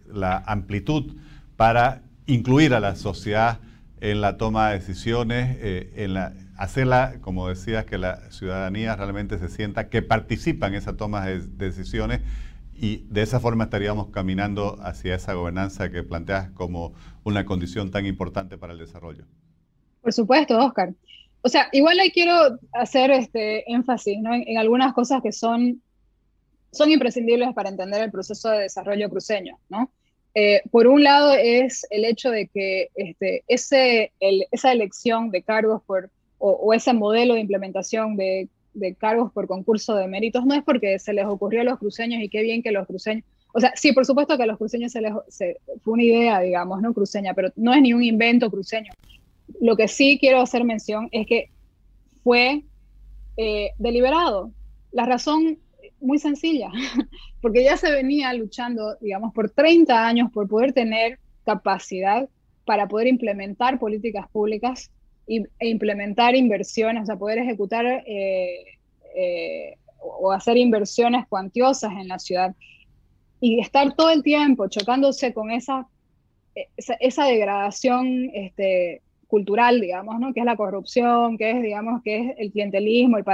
la 0.07 0.37
amplitud 0.37 1.17
para 1.57 2.01
incluir 2.27 2.73
a 2.73 2.79
la 2.79 2.95
sociedad 2.95 3.59
en 3.99 4.21
la 4.21 4.37
toma 4.37 4.69
de 4.69 4.79
decisiones, 4.79 5.57
eh, 5.59 5.91
en 5.97 6.13
la, 6.13 6.31
hacerla, 6.55 7.15
como 7.19 7.49
decías, 7.49 7.83
que 7.83 7.97
la 7.97 8.31
ciudadanía 8.31 8.95
realmente 8.95 9.37
se 9.37 9.49
sienta 9.49 9.89
que 9.89 10.01
participa 10.01 10.67
en 10.67 10.75
esa 10.75 10.95
toma 10.95 11.25
de, 11.25 11.41
decisiones 11.41 12.21
y 12.73 13.05
de 13.09 13.21
esa 13.21 13.41
forma 13.41 13.65
estaríamos 13.65 14.11
caminando 14.11 14.77
hacia 14.81 15.13
esa 15.13 15.33
gobernanza 15.33 15.91
que 15.91 16.03
planteas 16.03 16.51
como 16.51 16.93
una 17.25 17.43
condición 17.43 17.91
tan 17.91 18.05
importante 18.05 18.57
para 18.57 18.71
el 18.71 18.79
desarrollo. 18.79 19.25
Por 20.01 20.13
supuesto, 20.13 20.57
Oscar. 20.57 20.93
O 21.45 21.49
sea, 21.49 21.67
igual 21.73 21.99
ahí 21.99 22.09
quiero 22.11 22.57
hacer 22.71 23.11
este 23.11 23.69
énfasis 23.71 24.17
en, 24.17 24.57
algunas 24.57 24.93
cosas 24.93 25.21
que 25.21 25.33
son, 25.33 25.81
son 26.71 26.89
imprescindibles 26.89 27.53
para 27.53 27.69
entender 27.69 28.01
el 28.01 28.11
proceso 28.11 28.49
de 28.49 28.61
desarrollo 28.61 29.09
cruceño. 29.09 29.57
¿no? 29.69 29.91
Eh, 30.35 30.61
por 30.71 30.87
un 30.87 31.03
lado 31.03 31.33
es 31.33 31.85
el 31.89 32.05
hecho 32.05 32.31
de 32.31 32.47
que 32.47 32.89
este, 32.95 33.43
ese, 33.47 34.13
esa 34.51 34.71
elección 34.71 35.31
de 35.31 35.43
cargos 35.43 35.83
por, 35.83 36.09
o, 36.37 36.73
ese 36.73 36.93
modelo 36.93 37.33
de 37.33 37.41
implementación 37.41 38.15
de, 38.15 38.47
de, 38.73 38.95
cargos 38.95 39.31
por 39.33 39.45
concurso 39.45 39.95
de 39.95 40.07
méritos 40.07 40.45
no 40.45 40.55
es 40.55 40.63
porque 40.63 40.97
se 40.97 41.11
les 41.11 41.25
ocurrió 41.25 41.61
a 41.61 41.65
los 41.65 41.77
cruceños 41.77 42.21
y 42.21 42.29
qué 42.29 42.41
bien 42.41 42.63
que 42.63 42.71
los 42.71 42.87
cruceños, 42.87 43.25
o 43.53 43.59
sea, 43.59 43.71
sí, 43.75 43.91
por 43.91 44.05
supuesto 44.05 44.35
que 44.35 44.43
a 44.43 44.47
los 44.47 44.57
cruceños 44.57 44.91
se 44.91 45.01
les 45.01 45.13
fue 45.83 45.93
una 45.93 46.03
idea, 46.03 46.39
digamos, 46.39 46.81
no 46.81 46.93
cruceña, 46.93 47.33
pero 47.35 47.49
no 47.55 47.73
es 47.73 47.81
ni 47.81 47.93
un 47.93 48.03
invento 48.03 48.49
cruceño. 48.49 48.91
Lo 49.61 49.75
que 49.75 49.87
sí 49.87 50.17
quiero 50.19 50.41
hacer 50.41 50.63
mención 50.63 51.09
es 51.11 51.27
que 51.27 51.49
fue 52.23 52.63
eh, 53.37 53.71
deliberado. 53.77 54.51
La 54.91 55.05
razón 55.05 55.59
muy 55.99 56.19
sencilla, 56.19 56.69
porque 57.41 57.63
ya 57.63 57.77
se 57.77 57.91
venía 57.91 58.33
luchando, 58.33 58.95
digamos, 58.99 59.33
por 59.33 59.49
30 59.49 60.05
años 60.05 60.31
por 60.31 60.47
poder 60.47 60.73
tener 60.73 61.19
capacidad 61.45 62.29
para 62.65 62.87
poder 62.87 63.07
implementar 63.07 63.79
políticas 63.79 64.29
públicas 64.29 64.91
e 65.27 65.67
implementar 65.67 66.35
inversiones, 66.35 67.03
o 67.03 67.05
sea, 67.05 67.15
poder 67.15 67.39
ejecutar 67.39 67.85
eh, 67.85 68.65
eh, 69.15 69.77
o 69.99 70.31
hacer 70.31 70.57
inversiones 70.57 71.25
cuantiosas 71.27 71.93
en 71.93 72.09
la 72.09 72.19
ciudad 72.19 72.53
y 73.39 73.59
estar 73.59 73.95
todo 73.95 74.09
el 74.09 74.23
tiempo 74.23 74.67
chocándose 74.67 75.33
con 75.33 75.51
esa, 75.51 75.87
esa, 76.77 77.25
degradación 77.25 78.29
este, 78.33 79.01
cultural, 79.33 79.81
digamos, 79.81 80.19
¿no? 80.19 80.31
que 80.31 80.41
es 80.41 80.45
la 80.45 80.55
corrupción, 80.55 81.39
que 81.39 81.49
es, 81.49 81.63
digamos, 81.63 82.03
que 82.03 82.19
es 82.19 82.35
el 82.37 82.51
clientelismo, 82.51 83.17
el 83.17 83.25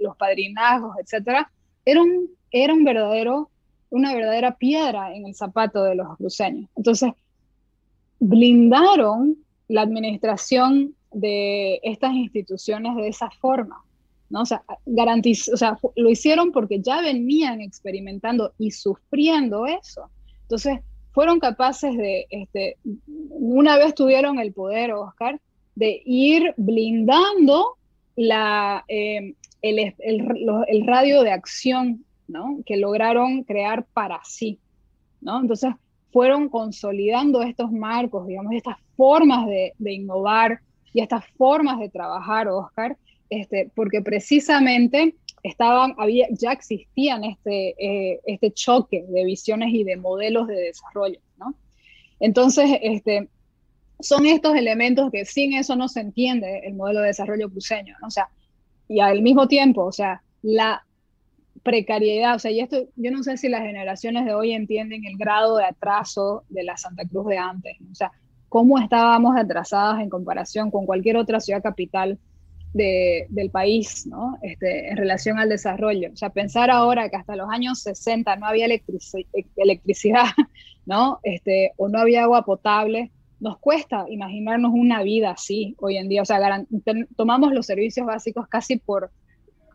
los 0.00 0.16
padrinazgos, 0.16 0.96
etcétera, 0.98 1.48
era 1.84 2.02
un, 2.02 2.28
era 2.50 2.74
un 2.74 2.82
verdadero, 2.82 3.50
una 3.88 4.12
verdadera 4.12 4.56
piedra 4.56 5.14
en 5.14 5.26
el 5.26 5.36
zapato 5.36 5.84
de 5.84 5.94
los 5.94 6.16
cruceños. 6.16 6.68
Entonces, 6.74 7.12
blindaron 8.18 9.36
la 9.68 9.82
administración 9.82 10.96
de 11.12 11.78
estas 11.84 12.14
instituciones 12.14 12.96
de 12.96 13.06
esa 13.06 13.30
forma. 13.30 13.84
¿no? 14.30 14.42
O, 14.42 14.46
sea, 14.46 14.64
o 14.66 15.56
sea, 15.56 15.78
lo 15.94 16.10
hicieron 16.10 16.50
porque 16.50 16.80
ya 16.80 17.00
venían 17.00 17.60
experimentando 17.60 18.54
y 18.58 18.72
sufriendo 18.72 19.66
eso. 19.66 20.10
Entonces, 20.42 20.80
fueron 21.14 21.38
capaces 21.38 21.96
de, 21.96 22.26
este, 22.28 22.76
una 23.30 23.78
vez 23.78 23.94
tuvieron 23.94 24.40
el 24.40 24.52
poder, 24.52 24.92
Oscar, 24.92 25.40
de 25.76 26.02
ir 26.04 26.52
blindando 26.56 27.76
eh, 28.16 29.34
el, 29.62 30.86
radio 30.86 31.22
de 31.22 31.30
acción 31.30 32.04
¿no? 32.26 32.58
que 32.66 32.76
lograron 32.76 33.44
crear 33.44 33.86
para 33.92 34.20
sí. 34.24 34.58
Entonces 35.22 35.72
fueron 36.12 36.48
consolidando 36.48 37.42
estos 37.42 37.70
marcos, 37.70 38.26
digamos, 38.26 38.52
estas 38.52 38.76
formas 38.96 39.46
de, 39.46 39.72
innovar 39.92 40.60
y 40.92 41.00
estas 41.00 41.24
formas 41.38 41.78
de 41.78 41.90
trabajar, 41.90 42.48
Oscar, 42.48 42.96
este, 43.30 43.70
porque 43.74 44.02
precisamente 44.02 45.14
estaban, 45.44 45.94
había, 45.98 46.26
ya 46.30 46.52
existían 46.52 47.22
este, 47.22 47.74
eh, 47.78 48.20
este 48.24 48.50
choque 48.50 49.04
de 49.06 49.24
visiones 49.24 49.72
y 49.72 49.84
de 49.84 49.96
modelos 49.96 50.48
de 50.48 50.56
desarrollo. 50.56 51.20
¿no? 51.38 51.54
Entonces, 52.18 52.78
este, 52.82 53.28
son 54.00 54.26
estos 54.26 54.56
elementos 54.56 55.12
que 55.12 55.26
sin 55.26 55.52
eso 55.52 55.76
no 55.76 55.88
se 55.88 56.00
entiende 56.00 56.62
el 56.64 56.74
modelo 56.74 57.00
de 57.00 57.08
desarrollo 57.08 57.50
cruceño. 57.50 57.94
¿no? 58.00 58.10
Sea, 58.10 58.30
y 58.88 59.00
al 59.00 59.20
mismo 59.20 59.46
tiempo, 59.46 59.84
o 59.84 59.92
sea, 59.92 60.22
la 60.40 60.82
precariedad, 61.62 62.36
o 62.36 62.38
sea, 62.38 62.50
y 62.50 62.60
esto, 62.60 62.78
yo 62.96 63.10
no 63.10 63.22
sé 63.22 63.36
si 63.36 63.50
las 63.50 63.62
generaciones 63.62 64.24
de 64.24 64.34
hoy 64.34 64.52
entienden 64.52 65.04
el 65.04 65.18
grado 65.18 65.58
de 65.58 65.64
atraso 65.64 66.44
de 66.48 66.64
la 66.64 66.78
Santa 66.78 67.04
Cruz 67.06 67.26
de 67.26 67.38
antes, 67.38 67.76
o 67.90 67.94
sea, 67.94 68.12
cómo 68.48 68.78
estábamos 68.78 69.36
atrasadas 69.36 70.00
en 70.00 70.08
comparación 70.08 70.70
con 70.70 70.86
cualquier 70.86 71.18
otra 71.18 71.40
ciudad 71.40 71.62
capital 71.62 72.18
de, 72.74 73.26
del 73.30 73.50
país, 73.50 74.06
¿no? 74.06 74.36
Este, 74.42 74.90
en 74.90 74.96
relación 74.96 75.38
al 75.38 75.48
desarrollo. 75.48 76.10
O 76.12 76.16
sea, 76.16 76.30
pensar 76.30 76.70
ahora 76.70 77.08
que 77.08 77.16
hasta 77.16 77.36
los 77.36 77.48
años 77.48 77.80
60 77.80 78.36
no 78.36 78.46
había 78.46 78.66
electricidad, 78.66 80.24
¿no? 80.86 81.20
Este, 81.22 81.72
o 81.76 81.88
no 81.88 82.00
había 82.00 82.24
agua 82.24 82.44
potable, 82.44 83.10
nos 83.40 83.58
cuesta 83.58 84.06
imaginarnos 84.08 84.72
una 84.74 85.02
vida 85.02 85.30
así 85.30 85.76
hoy 85.78 85.96
en 85.96 86.08
día. 86.08 86.22
O 86.22 86.24
sea, 86.24 86.40
tomamos 87.16 87.52
los 87.52 87.64
servicios 87.64 88.06
básicos 88.06 88.48
casi 88.48 88.76
por, 88.76 89.10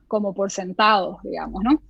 como 0.08 0.34
por 0.34 0.52
sentados, 0.52 1.18
digamos, 1.24 1.64
¿no? 1.64 1.82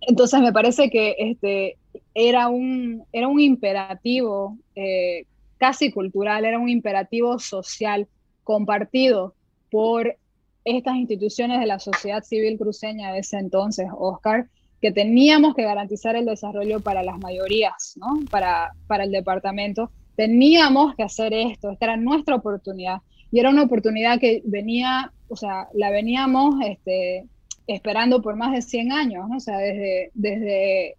Entonces 0.00 0.40
me 0.40 0.52
parece 0.52 0.90
que 0.90 1.14
este, 1.18 1.78
era, 2.14 2.48
un, 2.48 3.04
era 3.12 3.28
un 3.28 3.40
imperativo 3.40 4.56
eh, 4.74 5.26
casi 5.58 5.92
cultural, 5.92 6.44
era 6.44 6.58
un 6.58 6.68
imperativo 6.68 7.38
social 7.38 8.08
compartido 8.44 9.34
por 9.70 10.16
estas 10.64 10.96
instituciones 10.96 11.60
de 11.60 11.66
la 11.66 11.78
sociedad 11.78 12.22
civil 12.22 12.58
cruceña 12.58 13.12
de 13.12 13.20
ese 13.20 13.38
entonces, 13.38 13.86
Oscar, 13.96 14.48
que 14.80 14.92
teníamos 14.92 15.54
que 15.54 15.62
garantizar 15.62 16.14
el 16.16 16.24
desarrollo 16.24 16.80
para 16.80 17.02
las 17.02 17.18
mayorías, 17.18 17.94
¿no? 17.96 18.20
para, 18.30 18.72
para 18.86 19.04
el 19.04 19.10
departamento, 19.10 19.90
teníamos 20.16 20.94
que 20.94 21.02
hacer 21.02 21.32
esto, 21.32 21.70
esta 21.70 21.86
era 21.86 21.96
nuestra 21.96 22.36
oportunidad. 22.36 22.98
Y 23.30 23.40
era 23.40 23.50
una 23.50 23.64
oportunidad 23.64 24.18
que 24.18 24.42
venía, 24.44 25.12
o 25.28 25.36
sea, 25.36 25.68
la 25.74 25.90
veníamos 25.90 26.56
este, 26.64 27.26
esperando 27.66 28.22
por 28.22 28.36
más 28.36 28.52
de 28.52 28.62
100 28.62 28.92
años, 28.92 29.28
¿no? 29.28 29.36
o 29.36 29.40
sea, 29.40 29.58
desde, 29.58 30.10
desde, 30.14 30.96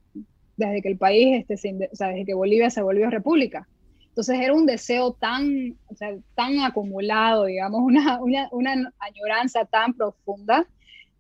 desde 0.58 0.82
que 0.82 0.90
el 0.90 0.98
país, 0.98 1.46
este, 1.48 1.90
o 1.92 1.96
sea, 1.96 2.10
desde 2.10 2.26
que 2.26 2.34
Bolivia 2.34 2.70
se 2.70 2.82
volvió 2.82 3.10
república. 3.10 3.68
Entonces 4.20 4.44
era 4.44 4.54
un 4.54 4.66
deseo 4.66 5.14
tan, 5.14 5.78
o 5.88 5.96
sea, 5.96 6.14
tan 6.36 6.60
acumulado, 6.60 7.46
digamos, 7.46 7.80
una, 7.82 8.20
una, 8.22 8.50
una, 8.52 8.94
añoranza 9.00 9.64
tan 9.64 9.94
profunda 9.94 10.68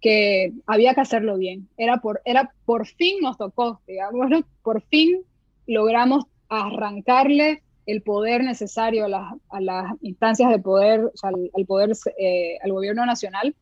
que 0.01 0.51
había 0.65 0.93
que 0.93 0.99
hacerlo 0.99 1.37
bien. 1.37 1.69
Era 1.77 2.01
por, 2.01 2.21
era, 2.25 2.53
por 2.65 2.85
fin 2.85 3.19
nos 3.21 3.37
tocó, 3.37 3.79
digamos, 3.87 4.29
¿no? 4.29 4.41
por 4.63 4.81
fin 4.81 5.21
logramos 5.65 6.25
arrancarle 6.49 7.63
el 7.85 8.01
poder 8.01 8.43
necesario 8.43 9.05
a 9.05 9.61
las, 9.61 9.85
instancias 10.01 10.49
de 10.49 10.59
poder, 10.59 11.05
o 11.05 11.15
sea, 11.15 11.29
al, 11.29 11.65
poder, 11.65 11.93
eh, 12.17 12.57
al 12.61 12.73
gobierno 12.73 13.05
nacional, 13.05 13.55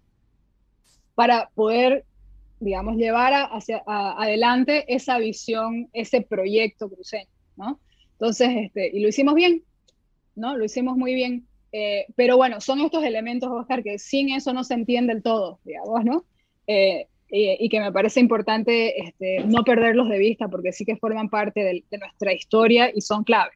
para 1.14 1.52
poder, 1.54 2.06
digamos, 2.60 2.96
llevar 2.96 3.34
hacia 3.52 3.84
adelante 3.86 4.92
esa 4.96 5.20
visión, 5.20 5.90
ese 5.94 6.22
proyecto 6.22 6.90
cruceño, 6.90 7.30
¿no? 7.56 7.80
Entonces, 8.20 8.50
este, 8.56 8.90
y 8.94 9.00
lo 9.00 9.10
hicimos 9.10 9.36
bien, 9.36 9.64
¿no? 10.36 10.58
Lo 10.58 10.66
hicimos 10.66 10.98
muy 10.98 11.14
bien. 11.14 11.46
Eh, 11.72 12.06
pero 12.16 12.38
bueno, 12.38 12.62
son 12.62 12.80
estos 12.82 13.04
elementos, 13.04 13.50
Oscar, 13.52 13.84
que 13.84 14.00
sin 14.00 14.30
eso 14.30 14.54
no 14.54 14.64
se 14.64 14.74
entiende 14.74 15.14
el 15.14 15.22
todo, 15.22 15.60
digamos, 15.64 16.04
¿no? 16.06 16.26
Eh, 16.66 17.08
y, 17.30 17.68
que 17.68 17.82
me 17.82 17.92
parece 17.92 18.22
importante 18.22 19.02
este, 19.02 19.44
no 19.44 19.66
perderlos 19.66 20.08
de 20.08 20.18
vista 20.18 20.48
porque 20.48 20.72
sí 20.72 20.86
que 20.86 20.96
forman 20.96 21.30
parte 21.30 21.62
de, 21.62 21.84
de 21.92 21.98
nuestra 21.98 22.34
historia 22.34 22.90
y 22.94 23.02
son 23.02 23.26
clave. 23.26 23.52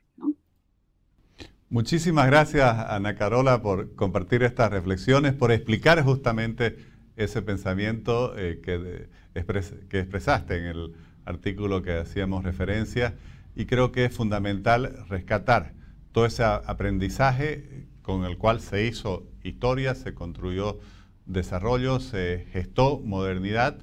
Muchísimas 1.70 2.28
gracias, 2.28 2.68
Ana 2.90 3.16
Carola, 3.16 3.62
por 3.62 3.96
compartir 3.96 4.44
estas 4.44 4.70
reflexiones, 4.72 5.34
por 5.34 5.54
explicar 5.54 6.04
justamente 6.04 6.76
ese 7.16 7.42
pensamiento 7.42 8.38
eh, 8.38 8.60
que, 8.62 9.08
que 9.90 10.00
expresaste 10.00 10.58
en 10.58 10.66
el 10.66 10.94
artículo 11.24 11.82
que 11.82 11.94
hacíamos 11.94 12.44
referencia. 12.44 13.16
Y 13.56 13.66
creo 13.66 13.92
que 13.92 14.06
es 14.06 14.16
fundamental 14.16 15.06
rescatar 15.10 15.74
todo 16.12 16.26
ese 16.26 16.44
aprendizaje 16.44 17.88
con 18.02 18.26
el 18.26 18.38
cual 18.38 18.62
se 18.62 18.86
hizo 18.86 19.28
historia, 19.44 19.96
se 19.96 20.14
construyó 20.14 20.80
desarrollo, 21.26 22.00
se 22.00 22.48
gestó 22.52 23.00
modernidad 23.00 23.78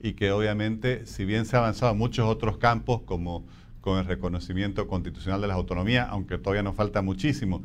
y 0.00 0.14
que 0.14 0.32
obviamente, 0.32 1.06
si 1.06 1.24
bien 1.24 1.46
se 1.46 1.56
ha 1.56 1.60
avanzado 1.60 1.92
en 1.92 1.98
muchos 1.98 2.26
otros 2.28 2.58
campos 2.58 3.02
como 3.02 3.46
con 3.80 3.98
el 3.98 4.06
reconocimiento 4.06 4.86
constitucional 4.88 5.40
de 5.40 5.48
las 5.48 5.56
autonomías, 5.56 6.08
aunque 6.10 6.38
todavía 6.38 6.62
nos 6.62 6.74
falta 6.74 7.02
muchísimo 7.02 7.62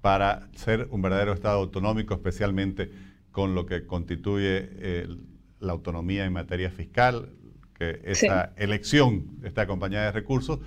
para 0.00 0.48
ser 0.54 0.86
un 0.90 1.02
verdadero 1.02 1.32
Estado 1.32 1.58
autonómico, 1.58 2.14
especialmente 2.14 2.90
con 3.32 3.54
lo 3.54 3.66
que 3.66 3.86
constituye 3.86 4.68
eh, 4.78 5.08
la 5.58 5.72
autonomía 5.72 6.24
en 6.24 6.32
materia 6.32 6.70
fiscal, 6.70 7.30
que 7.74 8.00
esa 8.04 8.52
elección 8.56 9.26
está 9.42 9.62
acompañada 9.62 10.06
de 10.06 10.12
recursos, 10.12 10.60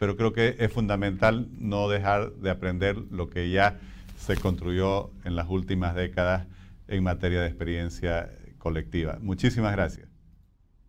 pero 0.00 0.16
creo 0.16 0.32
que 0.32 0.56
es 0.58 0.72
fundamental 0.72 1.50
no 1.58 1.90
dejar 1.90 2.32
de 2.36 2.48
aprender 2.48 2.96
lo 3.10 3.28
que 3.28 3.50
ya 3.50 3.78
se 4.16 4.34
construyó 4.34 5.10
en 5.26 5.36
las 5.36 5.46
últimas 5.50 5.94
décadas 5.94 6.46
en 6.88 7.04
materia 7.04 7.42
de 7.42 7.48
experiencia 7.48 8.30
colectiva. 8.56 9.18
Muchísimas 9.20 9.72
gracias. 9.72 10.08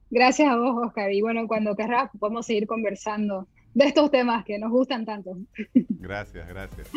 Gracias 0.09 0.47
a 0.47 0.55
vos, 0.55 0.87
Oscar. 0.87 1.11
Y 1.11 1.19
bueno, 1.19 1.45
cuando 1.45 1.75
querrás 1.75 2.09
podemos 2.17 2.45
seguir 2.45 2.67
conversando 2.67 3.49
de 3.73 3.83
estos 3.87 4.09
temas 4.11 4.45
que 4.45 4.57
nos 4.57 4.71
gustan 4.71 5.03
tanto. 5.03 5.37
Gracias, 5.89 6.47
gracias. 6.47 6.87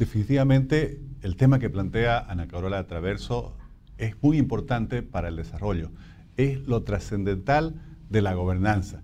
Definitivamente 0.00 0.98
el 1.22 1.36
tema 1.36 1.60
que 1.60 1.70
plantea 1.70 2.18
Ana 2.18 2.48
Carola 2.48 2.88
Traverso 2.88 3.56
es 3.98 4.14
muy 4.22 4.38
importante 4.38 5.02
para 5.02 5.28
el 5.28 5.36
desarrollo. 5.36 5.90
Es 6.36 6.60
lo 6.66 6.82
trascendental 6.82 7.74
de 8.08 8.22
la 8.22 8.34
gobernanza 8.34 9.02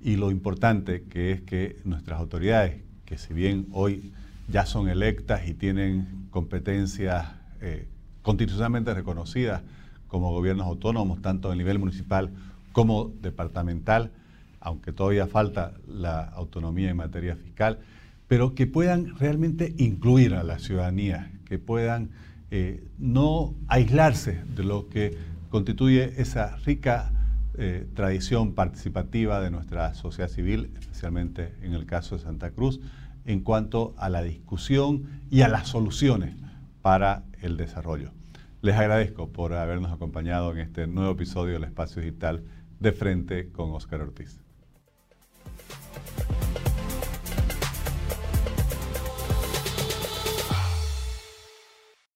y 0.00 0.16
lo 0.16 0.30
importante 0.30 1.04
que 1.04 1.32
es 1.32 1.40
que 1.42 1.76
nuestras 1.84 2.18
autoridades, 2.18 2.82
que 3.04 3.18
si 3.18 3.32
bien 3.32 3.68
hoy 3.72 4.12
ya 4.48 4.66
son 4.66 4.88
electas 4.88 5.48
y 5.48 5.54
tienen 5.54 6.26
competencias 6.30 7.28
eh, 7.60 7.86
constitucionalmente 8.22 8.92
reconocidas 8.92 9.62
como 10.08 10.32
gobiernos 10.32 10.66
autónomos, 10.66 11.22
tanto 11.22 11.50
a 11.50 11.56
nivel 11.56 11.78
municipal 11.78 12.30
como 12.72 13.12
departamental, 13.22 14.10
aunque 14.60 14.92
todavía 14.92 15.26
falta 15.26 15.74
la 15.86 16.24
autonomía 16.24 16.90
en 16.90 16.96
materia 16.96 17.36
fiscal, 17.36 17.78
pero 18.28 18.54
que 18.54 18.66
puedan 18.66 19.16
realmente 19.18 19.74
incluir 19.78 20.34
a 20.34 20.42
la 20.42 20.58
ciudadanía, 20.58 21.32
que 21.44 21.58
puedan 21.58 22.10
eh, 22.54 22.84
no 22.98 23.54
aislarse 23.66 24.44
de 24.54 24.62
lo 24.62 24.90
que 24.90 25.16
constituye 25.48 26.20
esa 26.20 26.54
rica 26.56 27.10
eh, 27.56 27.86
tradición 27.94 28.52
participativa 28.52 29.40
de 29.40 29.50
nuestra 29.50 29.94
sociedad 29.94 30.28
civil, 30.28 30.70
especialmente 30.78 31.54
en 31.62 31.72
el 31.72 31.86
caso 31.86 32.18
de 32.18 32.22
Santa 32.24 32.50
Cruz, 32.50 32.78
en 33.24 33.40
cuanto 33.40 33.94
a 33.96 34.10
la 34.10 34.22
discusión 34.22 35.22
y 35.30 35.40
a 35.40 35.48
las 35.48 35.68
soluciones 35.68 36.36
para 36.82 37.24
el 37.40 37.56
desarrollo. 37.56 38.12
Les 38.60 38.76
agradezco 38.76 39.30
por 39.30 39.54
habernos 39.54 39.90
acompañado 39.90 40.52
en 40.52 40.58
este 40.58 40.86
nuevo 40.86 41.12
episodio 41.12 41.54
del 41.54 41.64
Espacio 41.64 42.02
Digital 42.02 42.44
de 42.80 42.92
Frente 42.92 43.48
con 43.48 43.70
Oscar 43.70 44.02
Ortiz. 44.02 44.42